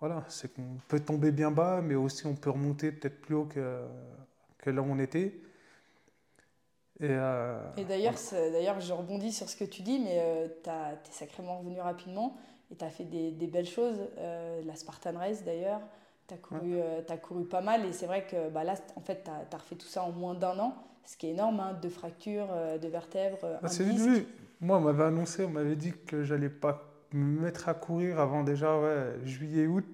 [0.00, 3.44] voilà, c'est qu'on peut tomber bien bas, mais aussi on peut remonter peut-être plus haut
[3.44, 3.82] que,
[4.58, 5.38] que là où on était.
[7.04, 10.70] Et, euh, et d'ailleurs, d'ailleurs, je rebondis sur ce que tu dis, mais euh, tu
[10.70, 12.36] es sacrément revenu rapidement
[12.70, 13.98] et tu as fait des, des belles choses.
[14.18, 15.80] Euh, la Spartan Race, d'ailleurs,
[16.26, 17.84] tu as, couru, as couru pas mal.
[17.84, 20.34] Et c'est vrai que bah, là, en fait, tu as, refait tout ça en moins
[20.34, 22.48] d'un an, ce qui est énorme, hein, de fractures,
[22.80, 23.58] de vertèbres.
[23.60, 23.84] Bah, c'est.
[24.60, 28.44] Moi, on m'avait annoncé, on m'avait dit que j'allais pas me mettre à courir avant
[28.44, 29.84] déjà ouais, juillet-août,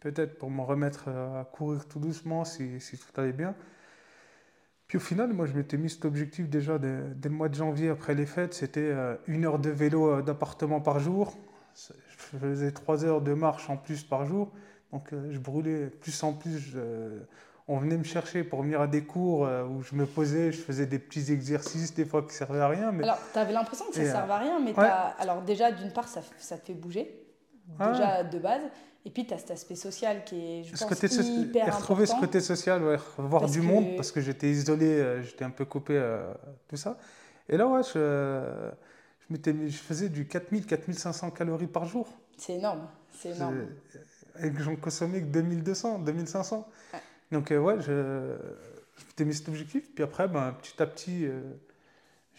[0.00, 3.54] peut-être pour me remettre à courir tout doucement si, si tout allait bien.
[4.90, 7.90] Puis au final, moi, je m'étais mis cet objectif déjà dès, le mois de janvier,
[7.90, 8.54] après les fêtes.
[8.54, 11.32] C'était euh, une heure de vélo euh, d'appartement par jour.
[11.76, 14.50] Je faisais trois heures de marche en plus par jour.
[14.90, 16.74] Donc euh, je brûlais plus en plus.
[17.68, 20.86] on venait me chercher pour venir à des cours où je me posais, je faisais
[20.86, 22.90] des petits exercices, des fois qui ne servaient à rien.
[22.90, 23.04] Mais...
[23.04, 24.74] Alors, tu avais l'impression que ça ne servait à rien, mais
[25.20, 27.28] alors déjà, d'une part, ça, ça, te fait bouger,
[27.78, 28.62] déjà de base.
[29.06, 31.78] Et puis, tu as cet aspect social qui est, je ce pense, hyper important.
[31.78, 35.50] Retrouver ce côté social, ouais, voir du monde, parce que j'étais isolé, euh, j'étais un
[35.50, 36.32] peu coupé, euh,
[36.68, 36.98] tout ça.
[37.48, 38.44] Et là, ouais, je,
[39.30, 42.08] je, je faisais du 4000-4500 calories par jour.
[42.36, 43.68] C'est énorme, c'est énorme.
[44.42, 46.68] Et que j'en consommais que 2200, 2500.
[47.32, 48.36] Donc, euh, ouais, je,
[48.96, 49.94] je m'étais mis cet objectif.
[49.94, 51.26] Puis après, ben, petit à petit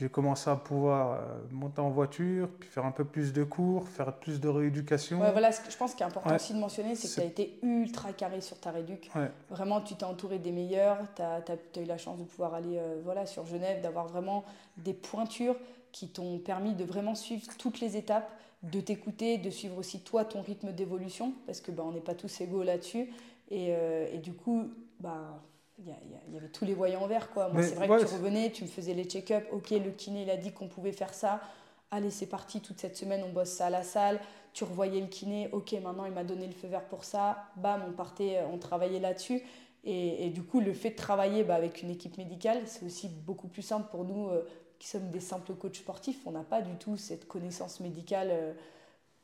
[0.01, 1.17] j'ai commencé à pouvoir euh,
[1.51, 5.21] monter en voiture, puis faire un peu plus de cours, faire plus de rééducation.
[5.21, 7.21] Ouais, voilà, ce que je pense qu'il est important aussi de mentionner, c'est que tu
[7.21, 9.11] as été ultra carré sur ta réduc.
[9.51, 12.79] Vraiment, tu t'es entouré des meilleurs, tu as, as, eu la chance de pouvoir aller
[12.79, 14.43] euh, voilà, sur Genève, d'avoir vraiment
[14.77, 15.55] des pointures
[15.91, 18.31] qui t'ont permis de vraiment suivre toutes les étapes,
[18.63, 22.15] de t'écouter, de suivre aussi toi ton rythme d'évolution, parce que bah, on n'est pas
[22.15, 23.13] tous égaux là-dessus.
[23.51, 25.43] Et, euh, et, du coup, bah,
[25.79, 27.31] il y, avait tous les voyants verts.
[27.31, 27.49] Quoi.
[27.49, 29.45] Moi, c'est vrai que tu revenais, tu me faisais les check-up.
[29.51, 31.41] Ok, le kiné, il a dit qu'on pouvait faire ça.
[31.89, 34.19] Allez, c'est parti, toute cette semaine, on bosse ça à la salle.
[34.53, 35.49] Tu revoyais le kiné.
[35.51, 37.45] Ok, maintenant, il m'a donné le feu vert pour ça.
[37.55, 39.41] Bam, on partait, on travaillait là-dessus.
[39.83, 43.07] Et, et, du coup, le fait de travailler bah, avec une équipe médicale, c'est aussi
[43.07, 46.19] beaucoup plus simple pour nous euh, qui sommes des simples coachs sportifs.
[46.25, 48.53] On n'a pas du tout cette connaissance médicale euh,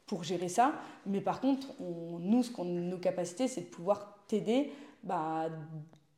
[0.08, 0.74] pour gérer ça.
[1.06, 4.72] Mais par contre, on, nous, ce qu'on nos capacités, c'est de pouvoir t'aider
[5.04, 5.50] bah,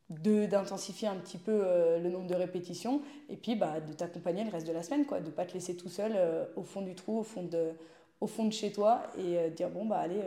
[0.10, 4.50] d'intensifier un petit peu euh, le nombre de répétitions et puis bah, de t'accompagner le
[4.50, 6.82] reste de la semaine, quoi, de ne pas te laisser tout seul euh, au fond
[6.82, 7.72] du trou, au fond de,
[8.20, 10.24] au fond de chez toi et euh, dire bon, bah allez,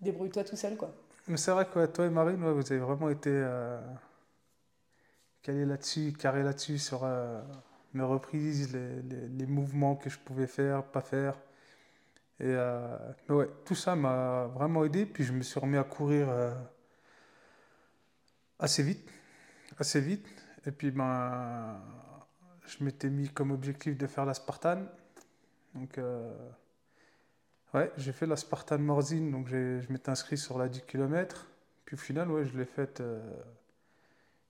[0.00, 0.76] débrouille-toi tout seul.
[0.76, 0.94] Quoi.
[1.28, 3.30] Mais c'est vrai que toi et Marine, vous avez vraiment été
[5.42, 7.06] calés là-dessus, carré là-dessus sur
[7.92, 11.34] mes reprises, les, les, les, mouvements que je pouvais faire, pas faire.
[12.40, 12.56] Et
[13.28, 15.06] mais ouais, tout ça m'a vraiment aidé.
[15.06, 16.28] Puis je me suis remis à courir
[18.62, 19.06] assez vite,
[19.78, 20.26] assez vite.
[20.66, 21.80] Et puis ben,
[22.66, 24.82] je m'étais mis comme objectif de faire la Spartan.
[25.74, 26.32] Donc euh,
[27.74, 31.48] ouais, j'ai fait la Spartan Morzine, donc je m'étais inscrit sur la 10 km.
[31.84, 33.00] Puis au final, ouais, je l'ai faite.
[33.00, 33.20] Euh,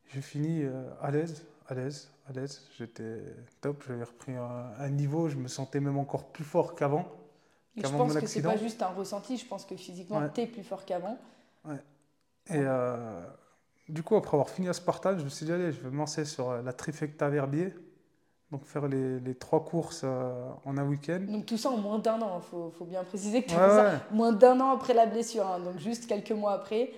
[0.09, 2.69] j'ai fini euh, à l'aise, à l'aise, à l'aise.
[2.77, 3.23] J'étais
[3.63, 7.11] top, j'avais repris un, niveau, je me sentais même encore plus fort qu'avant.
[7.77, 10.65] je pense que c'est pas juste un ressenti, je pense que physiquement, tu es plus
[10.65, 11.19] fort qu'avant.
[11.65, 11.81] Ouais.
[12.51, 12.63] Et
[13.89, 15.99] du coup, après avoir fini à Spartan, je me suis dit, allez, je vais me
[15.99, 17.75] lancer sur euh, la trifecta Verbier.
[18.53, 20.31] Donc faire les, les trois courses euh,
[20.67, 21.21] en un week-end.
[21.27, 24.03] Donc tout ça en moins d'un an, il faut, faut, bien préciser que tu ça
[24.11, 25.47] moins d'un an après la blessure.
[25.47, 25.61] Hein.
[25.61, 26.91] donc juste quelques mois après,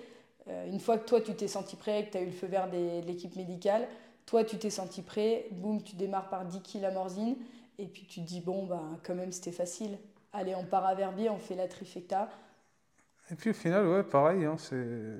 [0.49, 2.47] euh, une fois que toi tu t'es senti prêt, que tu as eu le feu
[2.47, 3.87] vert de l'équipe médicale,
[4.25, 7.37] toi tu t'es senti prêt, boum, tu démarres par 10 kg à Morzine,
[7.79, 9.97] et puis tu te dis, bon, bah, quand même c'était facile.
[10.33, 12.27] Allez, on part à Verbier, on fait la trifecta.
[13.31, 15.19] Et puis au final, ouais, pareil, hein, c'est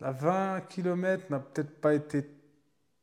[0.00, 2.28] la 20 km n'a peut-être pas été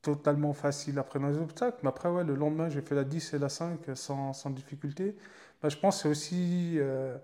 [0.01, 3.39] totalement facile après les obstacles, mais après, ouais, le lendemain, j'ai fait la 10 et
[3.39, 5.15] la 5 sans, sans difficulté.
[5.61, 7.17] Bah, je pense que c'est aussi euh,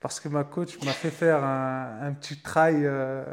[0.00, 3.24] parce que ma coach m'a fait faire un, un petit trail euh,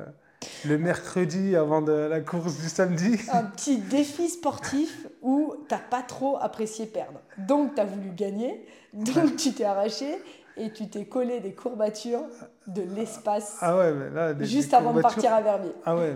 [0.65, 3.17] le mercredi avant de la course du samedi.
[3.31, 7.21] Un petit défi sportif où tu n'as pas trop apprécié perdre.
[7.37, 10.17] Donc, tu as voulu gagner, donc tu t'es arraché
[10.61, 12.25] et tu t'es collé des courbatures
[12.67, 15.71] de l'espace ah ouais, mais là, juste avant de partir à Verbier.
[15.85, 16.13] Ah ouais,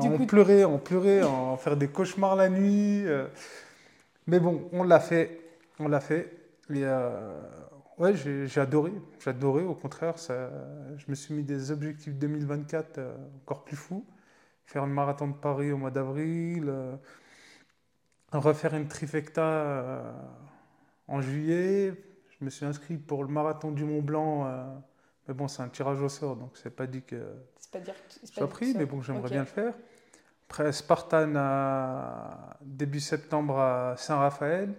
[0.00, 3.04] on, pleurait, on pleurait, on faire des cauchemars la nuit.
[3.06, 3.26] Euh.
[4.26, 5.40] Mais bon, on l'a fait,
[5.80, 6.32] on l'a fait.
[6.70, 7.40] Et euh,
[7.98, 9.64] ouais, j'ai adoré, j'ai adoré.
[9.64, 10.50] Au contraire, ça,
[10.96, 14.04] je me suis mis des objectifs 2024 euh, encore plus fous.
[14.66, 16.70] Faire le marathon de Paris au mois d'avril,
[18.32, 20.04] refaire une trifecta
[21.06, 21.94] en juillet,
[22.40, 24.46] je me suis inscrit pour le marathon du Mont Blanc.
[24.46, 24.64] Euh,
[25.26, 27.22] mais bon, c'est un tirage au sort, donc c'est pas dit que
[27.58, 29.74] c'est pas dire je sois pris, mais bon, j'aimerais bien le faire.
[30.48, 34.74] Après, Spartan à début septembre à Saint-Raphaël.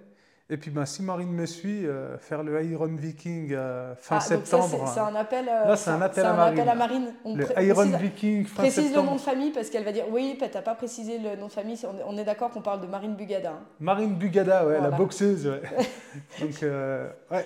[0.52, 4.20] Et puis, ben, si Marine me suit, euh, faire le Iron Viking euh, fin ah,
[4.20, 4.92] septembre.
[4.92, 6.68] C'est un appel, Là, c'est un appel, à, Marine.
[6.68, 7.14] à Marine.
[7.24, 10.44] le Iron Viking fin précise le nom de famille parce qu'elle va dire oui, tu
[10.44, 11.80] n'as pas précisé le nom de famille.
[12.08, 13.52] On est d'accord qu'on parle de Marine Bugada.
[13.52, 13.66] Hein.
[13.80, 15.46] Marine Bugada, ouais, la boxeuse.
[15.46, 15.62] Ouais.
[16.42, 17.46] Donc, euh, ouais.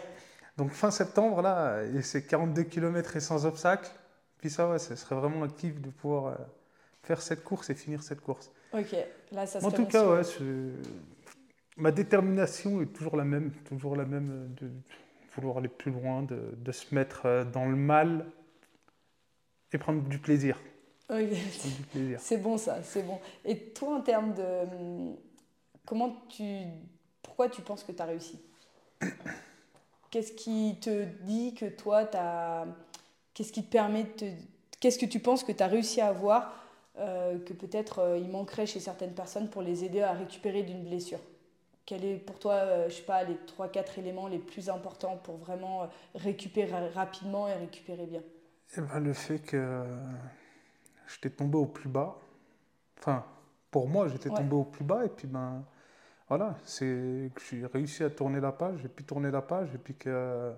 [0.56, 3.90] Donc, fin septembre, là, c'est 42 km et sans obstacle.
[4.38, 6.38] Puis ça, ouais, ce serait vraiment un kiff de pouvoir
[7.02, 8.50] faire cette course et finir cette course.
[8.74, 8.96] Ok,
[9.34, 10.24] là, ça serait En tout cas, ouais,
[11.78, 14.70] ma détermination est toujours la même, toujours la même de
[15.36, 18.26] vouloir aller plus loin, de, se mettre euh, dans le mal
[19.72, 20.60] et prendre du plaisir.
[22.18, 23.20] C'est bon ça, c'est bon.
[23.46, 25.16] Et toi, en termes de...
[25.86, 26.44] Comment tu...
[27.22, 28.40] Pourquoi tu penses que tu as réussi?
[30.12, 32.66] Qu'est-ce qui te dit que toi, tu as...
[33.34, 34.32] Qu'est-ce qui te permet de
[34.80, 36.62] Qu'est-ce que tu penses que tu as réussi à avoir
[37.00, 40.84] euh, que peut-être euh, il manquerait chez certaines personnes pour les aider à récupérer d'une
[40.84, 41.20] blessure?
[41.86, 45.38] Quel est pour toi, euh, je sais pas, les 3-4 éléments les plus importants pour
[45.38, 48.22] vraiment euh, récupérer rapidement et récupérer bien?
[48.78, 49.84] Eh ben, Le fait que
[51.08, 52.18] j'étais tombé au plus bas.
[53.00, 53.26] Enfin,
[53.70, 55.64] pour moi, j'étais tombé au plus bas et puis ben
[56.30, 59.78] voilà, c'est que j'ai réussi à tourner la page, j'ai pu tourner la page et
[59.78, 60.54] puis que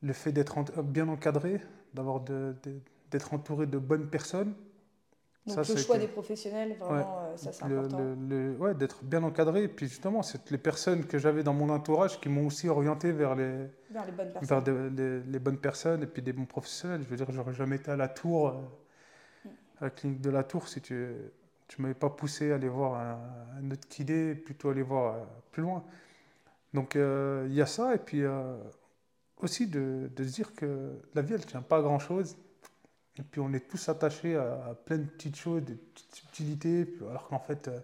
[0.00, 1.60] le fait d'être bien encadré,
[1.94, 4.54] d'avoir d'être entouré de bonnes personnes,
[5.44, 7.98] donc le choix des professionnels, vraiment, euh, ça c'est important.
[8.28, 9.64] Le, ouais, d'être bien encadré.
[9.64, 13.10] Et puis justement, c'est les personnes que j'avais dans mon entourage qui m'ont aussi orienté
[13.10, 14.62] vers les, vers les bonnes personnes.
[14.64, 17.02] Vers les, bonnes personnes et puis des bons professionnels.
[17.02, 18.52] Je veux dire, j'aurais jamais été à la tour, euh,
[19.44, 19.48] mm.
[19.80, 22.94] à la clinique de la tour, si tu ne m'avais pas poussé à aller voir
[22.94, 25.18] un, autre kiné, plutôt aller voir euh,
[25.50, 25.82] plus loin.
[26.72, 27.96] Donc il y a ça.
[27.96, 28.22] Et puis
[29.38, 32.36] aussi de, de, se dire que la vie, elle ne tient pas à grand-chose.
[33.18, 37.28] Et puis on est tous attachés à, plein de petites choses, des petites subtilités, alors
[37.28, 37.78] qu'en fait, euh,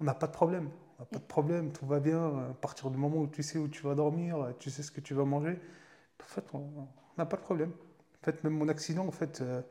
[0.00, 0.70] on n'a pas de problème.
[0.98, 2.50] On n'a pas de problème, tout va bien.
[2.50, 5.00] À partir du moment où tu sais où tu vas dormir, tu sais ce que
[5.00, 5.58] tu vas manger,
[6.22, 6.86] en fait, on
[7.16, 7.72] n'a pas de problème.
[8.22, 9.62] En fait, même mon accident, en fait, euh,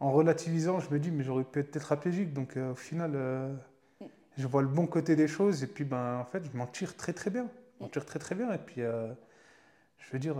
[0.00, 2.32] en relativisant, je me dis, mais j'aurais pu être tétraplégique.
[2.32, 3.58] Donc euh, au final,
[4.36, 6.96] je vois le bon côté des choses et puis ben, en fait, je m'en tire
[6.96, 7.48] très très bien.
[7.78, 8.52] Je m'en tire très très bien.
[8.52, 10.36] Et puis, je veux dire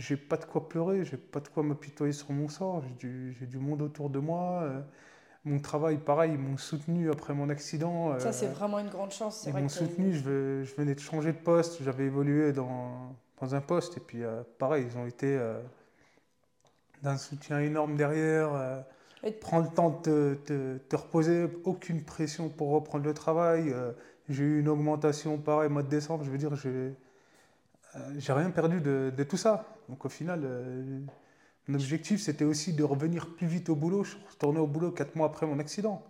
[0.00, 3.36] j'ai pas de quoi pleurer, j'ai pas de quoi m'apitoyer sur mon sort, j'ai du,
[3.46, 4.62] du, monde autour de moi.
[4.62, 4.80] Euh,
[5.44, 8.18] mon travail, pareil, ils m'ont soutenu après mon accident.
[8.18, 9.44] Ça, c'est vraiment une grande chance.
[9.46, 13.60] Ils m'ont soutenu, je, je, venais de changer de poste, j'avais évolué dans, dans, un
[13.60, 14.22] poste, et puis
[14.58, 15.38] pareil, ils ont été
[17.02, 18.84] d'un soutien énorme derrière.
[19.40, 23.70] Prends le temps de te, reposer, aucune pression pour reprendre le travail.
[23.70, 23.92] Euh,
[24.30, 26.94] j'ai eu une augmentation pareil mois de décembre, je veux dire, j'ai
[27.96, 29.66] euh, j'ai rien perdu de, tout ça.
[29.90, 31.00] Donc au final, euh,
[31.68, 34.04] mon objectif c'était aussi de revenir plus vite au boulot.
[34.04, 36.02] Je retourné au boulot quatre mois après mon accident.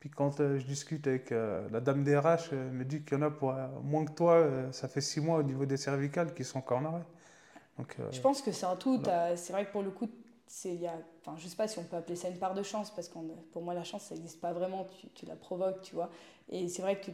[0.00, 3.22] Puis quand je discute avec la dame des RH, elle me dit qu'il y en
[3.22, 3.52] a pour
[3.82, 6.86] moins que toi, ça fait six mois au niveau des cervicales qui sont encore en
[6.86, 7.04] arrêt.
[7.76, 9.02] Donc, je pense que c'est un tout.
[9.36, 10.08] C'est vrai que pour le coup,
[10.64, 12.62] il y a enfin je sais pas si on peut appeler ça une part de
[12.62, 13.14] chance parce que
[13.52, 16.10] pour moi la chance ça n'existe pas vraiment tu, tu, la provoques tu vois
[16.48, 17.10] et c'est vrai que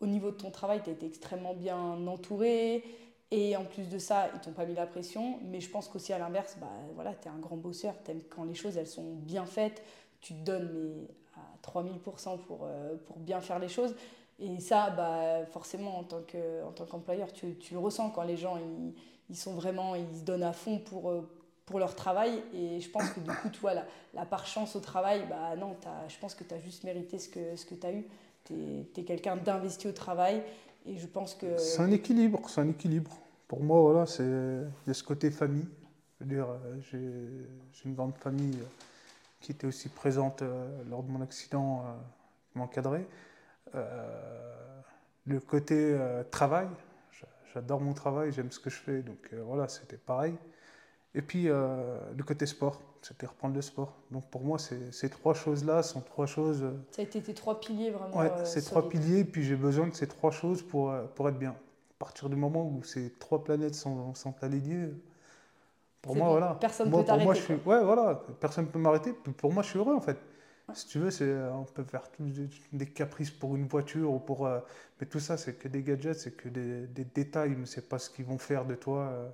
[0.00, 2.84] au niveau de ton travail tu as été extrêmement bien entouré
[3.30, 6.12] et en plus de ça ils t'ont pas mis la pression mais je pense qu'aussi
[6.12, 7.94] à l'inverse bah voilà tu es un grand bosseur
[8.28, 9.82] quand les choses elles sont bien faites
[10.20, 13.94] tu te donnes mais à 3000% pour euh, pour bien faire les choses
[14.38, 16.22] et ça bah forcément en tant
[16.86, 18.94] qu'employeur tu, tu, le ressens quand les gens ils,
[19.28, 21.28] ils sont vraiment ils se donnent à fond pour euh,
[21.70, 22.42] pour leur travail.
[22.52, 25.56] Et je pense que du coup, tu vois, la, la par chance au travail, bah
[25.56, 27.92] non, as, je pense que tu as juste mérité ce que, ce que tu as
[27.92, 28.04] eu.
[28.44, 28.54] Tu
[28.96, 30.42] es, quelqu'un d'investi au travail.
[31.58, 33.16] C'est un équilibre, c'est un équilibre.
[33.48, 35.68] Pour moi, voilà, c'est de ce côté famille.
[36.18, 36.80] Je veux dire, euh,
[37.72, 38.66] j'ai une grande famille euh,
[39.40, 41.84] qui était aussi présente euh, lors de mon accident,
[42.52, 43.06] qui m'encadrait.
[45.26, 45.96] le côté
[46.30, 46.68] travail,
[47.54, 50.34] j'adore mon travail, j'aime ce que je fais, donc voilà, c'était pareil.
[51.14, 53.94] Et puis euh, le côté sport, c'était reprendre le sport.
[54.10, 56.62] Donc pour moi, ces trois choses-là sont trois choses.
[56.62, 58.16] Euh, Ça a été tes trois piliers vraiment.
[58.16, 61.38] Ouais, euh, ces trois piliers, puis j'ai besoin de ces trois choses pour, pour être
[61.38, 61.50] bien.
[61.50, 64.88] À partir du moment où ces trois planètes sont, sont alignées,
[66.02, 66.56] pour moi, voilà.
[66.58, 67.24] Personne ne peut t'arrêter.
[67.24, 69.12] Moi, je suis, ouais, voilà, personne ne peut m'arrêter.
[69.12, 70.16] Pour moi, je suis heureux en fait.
[70.72, 71.10] Si tu veux,
[71.52, 72.04] on peut faire
[72.72, 74.48] des, caprices pour une voiture, ou pour,
[75.00, 77.98] mais tout ça, c'est que des gadgets, c'est que des, des détails, mais c'est pas
[77.98, 79.32] ce qu'ils vont faire de toi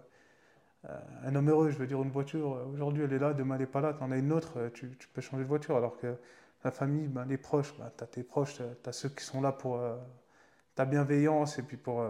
[1.25, 3.63] un homme heureux, je veux dire, une voiture, euh, aujourd'hui elle est là, demain elle
[3.63, 5.77] n'est pas là, tu en as une autre, euh, tu, peux changer de voiture.
[5.77, 6.17] Alors que
[6.65, 9.41] la famille, ben, les proches, ben, tu as tes proches, tu as ceux qui sont
[9.41, 9.97] là pour euh,
[10.75, 12.05] ta bienveillance et puis pour,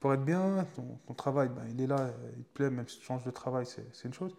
[0.00, 0.66] pour être bien.
[0.74, 3.66] Ton, travail, ben, il est là, il te plaît, même si tu changes de travail,
[3.66, 4.34] c'est une chose.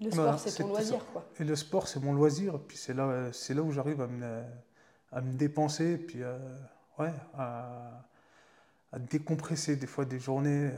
[0.00, 1.26] Le sport, c'est ton loisir, quoi.
[1.38, 4.42] Et le sport, c'est mon loisir, puis c'est là, là où j'arrive à me,
[5.12, 6.22] à me dépenser, puis
[6.98, 8.04] ouais, à,
[8.92, 10.70] à, décompresser des fois des journées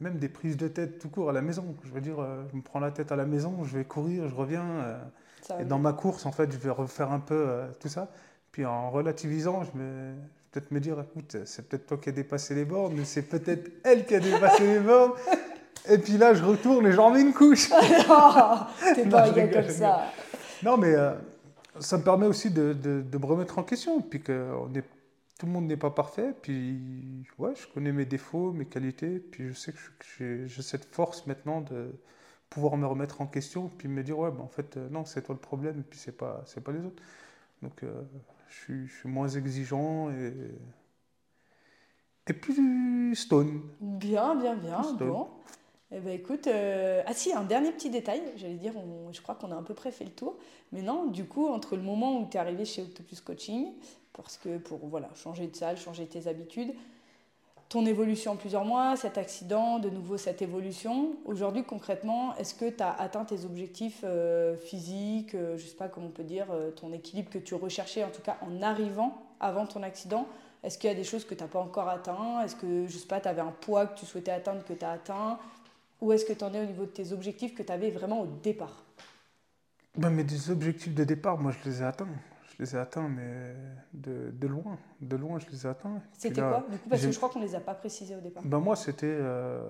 [0.00, 1.74] même des prises de tête tout court à la maison.
[1.84, 4.28] Je veux dire, euh, je me prends la tête à la maison, je vais courir,
[4.28, 4.64] je reviens.
[4.64, 8.08] Euh, et dans ma course, en fait, je vais refaire un peu euh, tout ça.
[8.52, 10.14] Puis en relativisant, je vais
[10.50, 13.70] peut-être me dire, écoute, c'est peut-être toi qui as dépassé les bornes, mais c'est peut-être
[13.84, 15.12] elle qui a dépassé les bornes.
[15.88, 17.68] Et puis là, je retourne et j'en mets une couche.
[18.94, 20.04] T'es pas un comme ça.
[20.62, 20.94] Non, mais
[21.80, 24.00] ça me permet aussi de, de, de, me remettre en question.
[24.00, 24.84] Puis qu'on est
[25.38, 26.34] tout le monde n'est pas parfait.
[26.42, 29.18] Puis, ouais, je connais mes défauts, mes qualités.
[29.18, 31.92] Puis, je sais que j'ai cette force maintenant de
[32.50, 33.68] pouvoir me remettre en question.
[33.68, 35.80] Puis me dire, ouais, ben, en fait, euh, non, c'est toi le problème.
[35.80, 37.02] Et puis, c'est pas, c'est pas les autres.
[37.62, 38.02] Donc, euh,
[38.48, 40.34] je, suis, je, suis, moins exigeant et,
[42.28, 43.62] et plus stone.
[43.80, 44.82] Bien, bien, bien.
[45.00, 45.28] Bon.
[45.96, 48.72] Eh ben écoute, euh, ah si, un dernier petit détail, j'allais dire,
[49.12, 50.36] je crois qu'on a à peu près fait le tour.
[50.72, 53.68] Mais non, du coup, entre le moment où tu es arrivé chez Octopus Coaching
[54.12, 56.74] parce que pour voilà, changer de salle, changer tes habitudes.
[57.68, 61.16] Ton évolution en plusieurs mois, cet accident, de nouveau cette évolution.
[61.26, 65.76] Aujourd'hui, concrètement, est-ce que tu as atteint tes objectifs euh, physiques, euh, je ne sais
[65.76, 69.22] pas comment on peut dire, ton équilibre que tu recherchais, en tout cas en arrivant
[69.38, 70.26] avant ton accident?
[70.64, 72.40] Est-ce qu'il y a des choses que tu n'as pas encore atteint?
[72.42, 74.84] Est-ce que, je sais pas, tu avais un poids que tu souhaitais atteindre que tu
[74.84, 75.38] as atteint?
[76.00, 78.22] Ou est-ce que tu en es au niveau de tes objectifs que tu avais vraiment
[78.22, 78.84] au départ
[79.96, 82.08] ben, Mais des objectifs de départ, moi, je les ai atteints
[82.56, 83.54] je les ai atteints, mais
[83.92, 84.78] de, de, loin.
[85.00, 86.00] De loin, je les ai atteints.
[86.16, 88.20] C'était quoi Du coup, parce que je crois qu'on ne les a pas précisés au
[88.20, 88.42] départ.
[88.44, 89.62] Ben moi, c'était euh,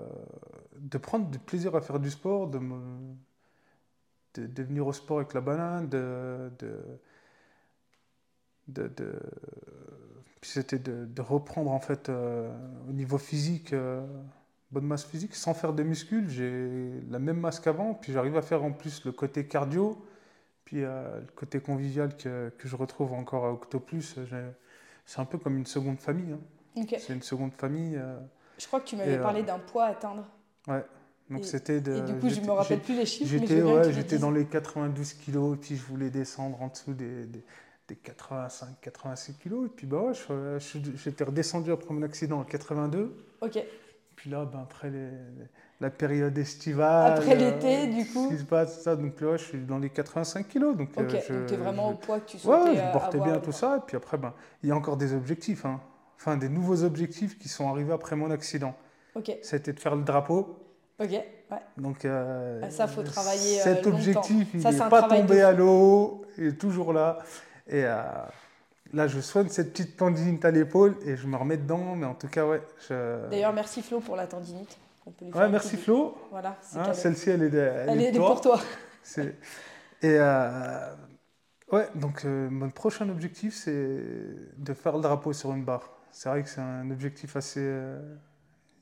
[0.79, 3.15] de prendre du plaisir à faire du sport, de, me,
[4.35, 6.51] de, venir au sport avec la banane, de.
[6.59, 6.81] de,
[8.69, 9.21] de,
[10.41, 12.55] puis c'était de, reprendre en fait euh,
[12.89, 14.07] au niveau physique, euh,
[14.75, 16.29] bonne masse physique, sans faire de muscles.
[16.29, 20.05] J'ai la même masse qu'avant, puis j'arrive à faire en plus le côté cardio
[20.65, 24.17] puis euh, le côté convivial que, que, je retrouve encore à Octoplus,
[25.05, 26.33] c'est un peu comme une seconde famille.
[26.33, 26.85] Hein.
[26.98, 27.96] C'est une seconde famille.
[27.96, 28.19] Euh,
[28.59, 30.27] je crois que tu m'avais parlé euh, d'un poids à atteindre.
[30.67, 30.85] Ouais.
[31.31, 31.96] Donc c'était de.
[31.96, 33.31] Et du coup, je me rappelle plus les chiffres.
[33.31, 37.44] J'étais ouais, dans les 92 kilos, et puis je voulais descendre en dessous des, des,
[37.88, 39.67] des 85, 86 kilos.
[39.67, 40.59] Et puis bah ouais,
[40.96, 43.17] j'étais redescendu après mon accident à 82.
[43.40, 43.59] Ok.
[44.17, 45.08] Puis là, ben, après les,
[45.81, 47.12] la période estivale.
[47.12, 48.29] Après l'été, du coup.
[48.29, 48.96] Ce qui se passe, ça.
[48.96, 50.77] Donc là, je suis dans les 85 kilos.
[50.77, 53.38] Donc, ok, donc tu es vraiment au poids que tu souhaitais Ouais, je portais bien
[53.38, 53.79] tout ça.
[53.79, 55.65] Et puis après, ben, il y a encore des objectifs.
[55.65, 55.81] Hein.
[56.17, 58.75] Enfin, des nouveaux objectifs qui sont arrivés après mon accident.
[59.15, 59.37] Ok.
[59.42, 60.60] C'était de faire le drapeau.
[61.00, 61.25] Ok, ouais.
[61.77, 63.60] Donc, euh, ah, ça, faut travailler.
[63.60, 67.19] Euh, cet objectif, il n'est pas tombé à l'eau, il est toujours là.
[67.67, 68.02] Et euh,
[68.93, 71.97] là, je soigne cette petite tendinite à l'épaule et je me remets dedans.
[71.97, 72.63] Mais en tout cas, ouais.
[73.31, 74.77] D'ailleurs, merci Flo pour la tendinite.
[75.07, 76.17] ouais, merci Flo.
[76.31, 76.57] Voilà.
[76.77, 78.61] Hein, celle-ci, elle est, elle, est, pour toi.
[80.03, 80.19] Et
[81.73, 84.01] ouais, donc mon prochain objectif, c'est
[84.57, 85.91] de faire le drapeau sur une barre.
[86.11, 87.69] C'est vrai que c'est un objectif assez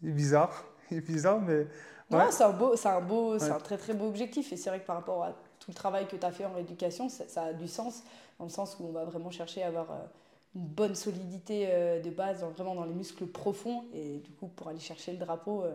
[0.03, 1.67] bizarre, bizarre, mais
[2.13, 4.53] non, c'est un, beau, un, beau, c'est un très très beau objectif.
[4.53, 6.53] Et c'est vrai que par rapport à tout le travail que tu as fait en
[6.53, 8.03] rééducation, ça, a du sens,
[8.39, 9.97] dans le sens où on va vraiment chercher à avoir euh,
[10.57, 13.85] une bonne solidité euh, de base, vraiment dans les muscles profonds.
[13.95, 15.73] Et du coup, pour aller chercher le drapeau, euh,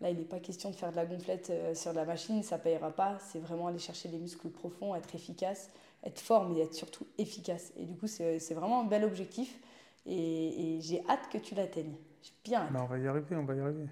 [0.00, 2.62] là, il n'est pas question de faire de la gonflette sur la machine, ça ne
[2.62, 3.16] payera pas.
[3.20, 5.70] C'est vraiment aller chercher les muscles profonds, être efficace,
[6.02, 7.72] être fort, mais être surtout efficace.
[7.76, 9.56] Et du coup, c'est, vraiment un bel objectif.
[10.04, 11.94] Et, j'ai hâte que tu l'atteignes.
[12.22, 12.70] J'ai bien hâte.
[12.74, 13.86] on va y arriver, on va y arriver.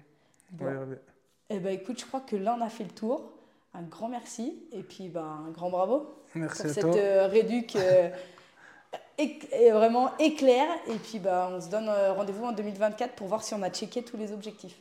[0.59, 0.97] On va y arriver.
[1.49, 3.36] Eh ben, écoute, je crois que là, on a fait le tour.
[3.77, 6.95] Un grand merci et puis ben, un grand bravo merci pour à cette toi.
[6.95, 8.09] Euh, réduc euh,
[9.71, 10.67] vraiment éclair.
[10.87, 13.69] Et puis ben, on se donne euh, rendez-vous en 2024 pour voir si on a
[13.69, 14.79] checké tous les objectifs.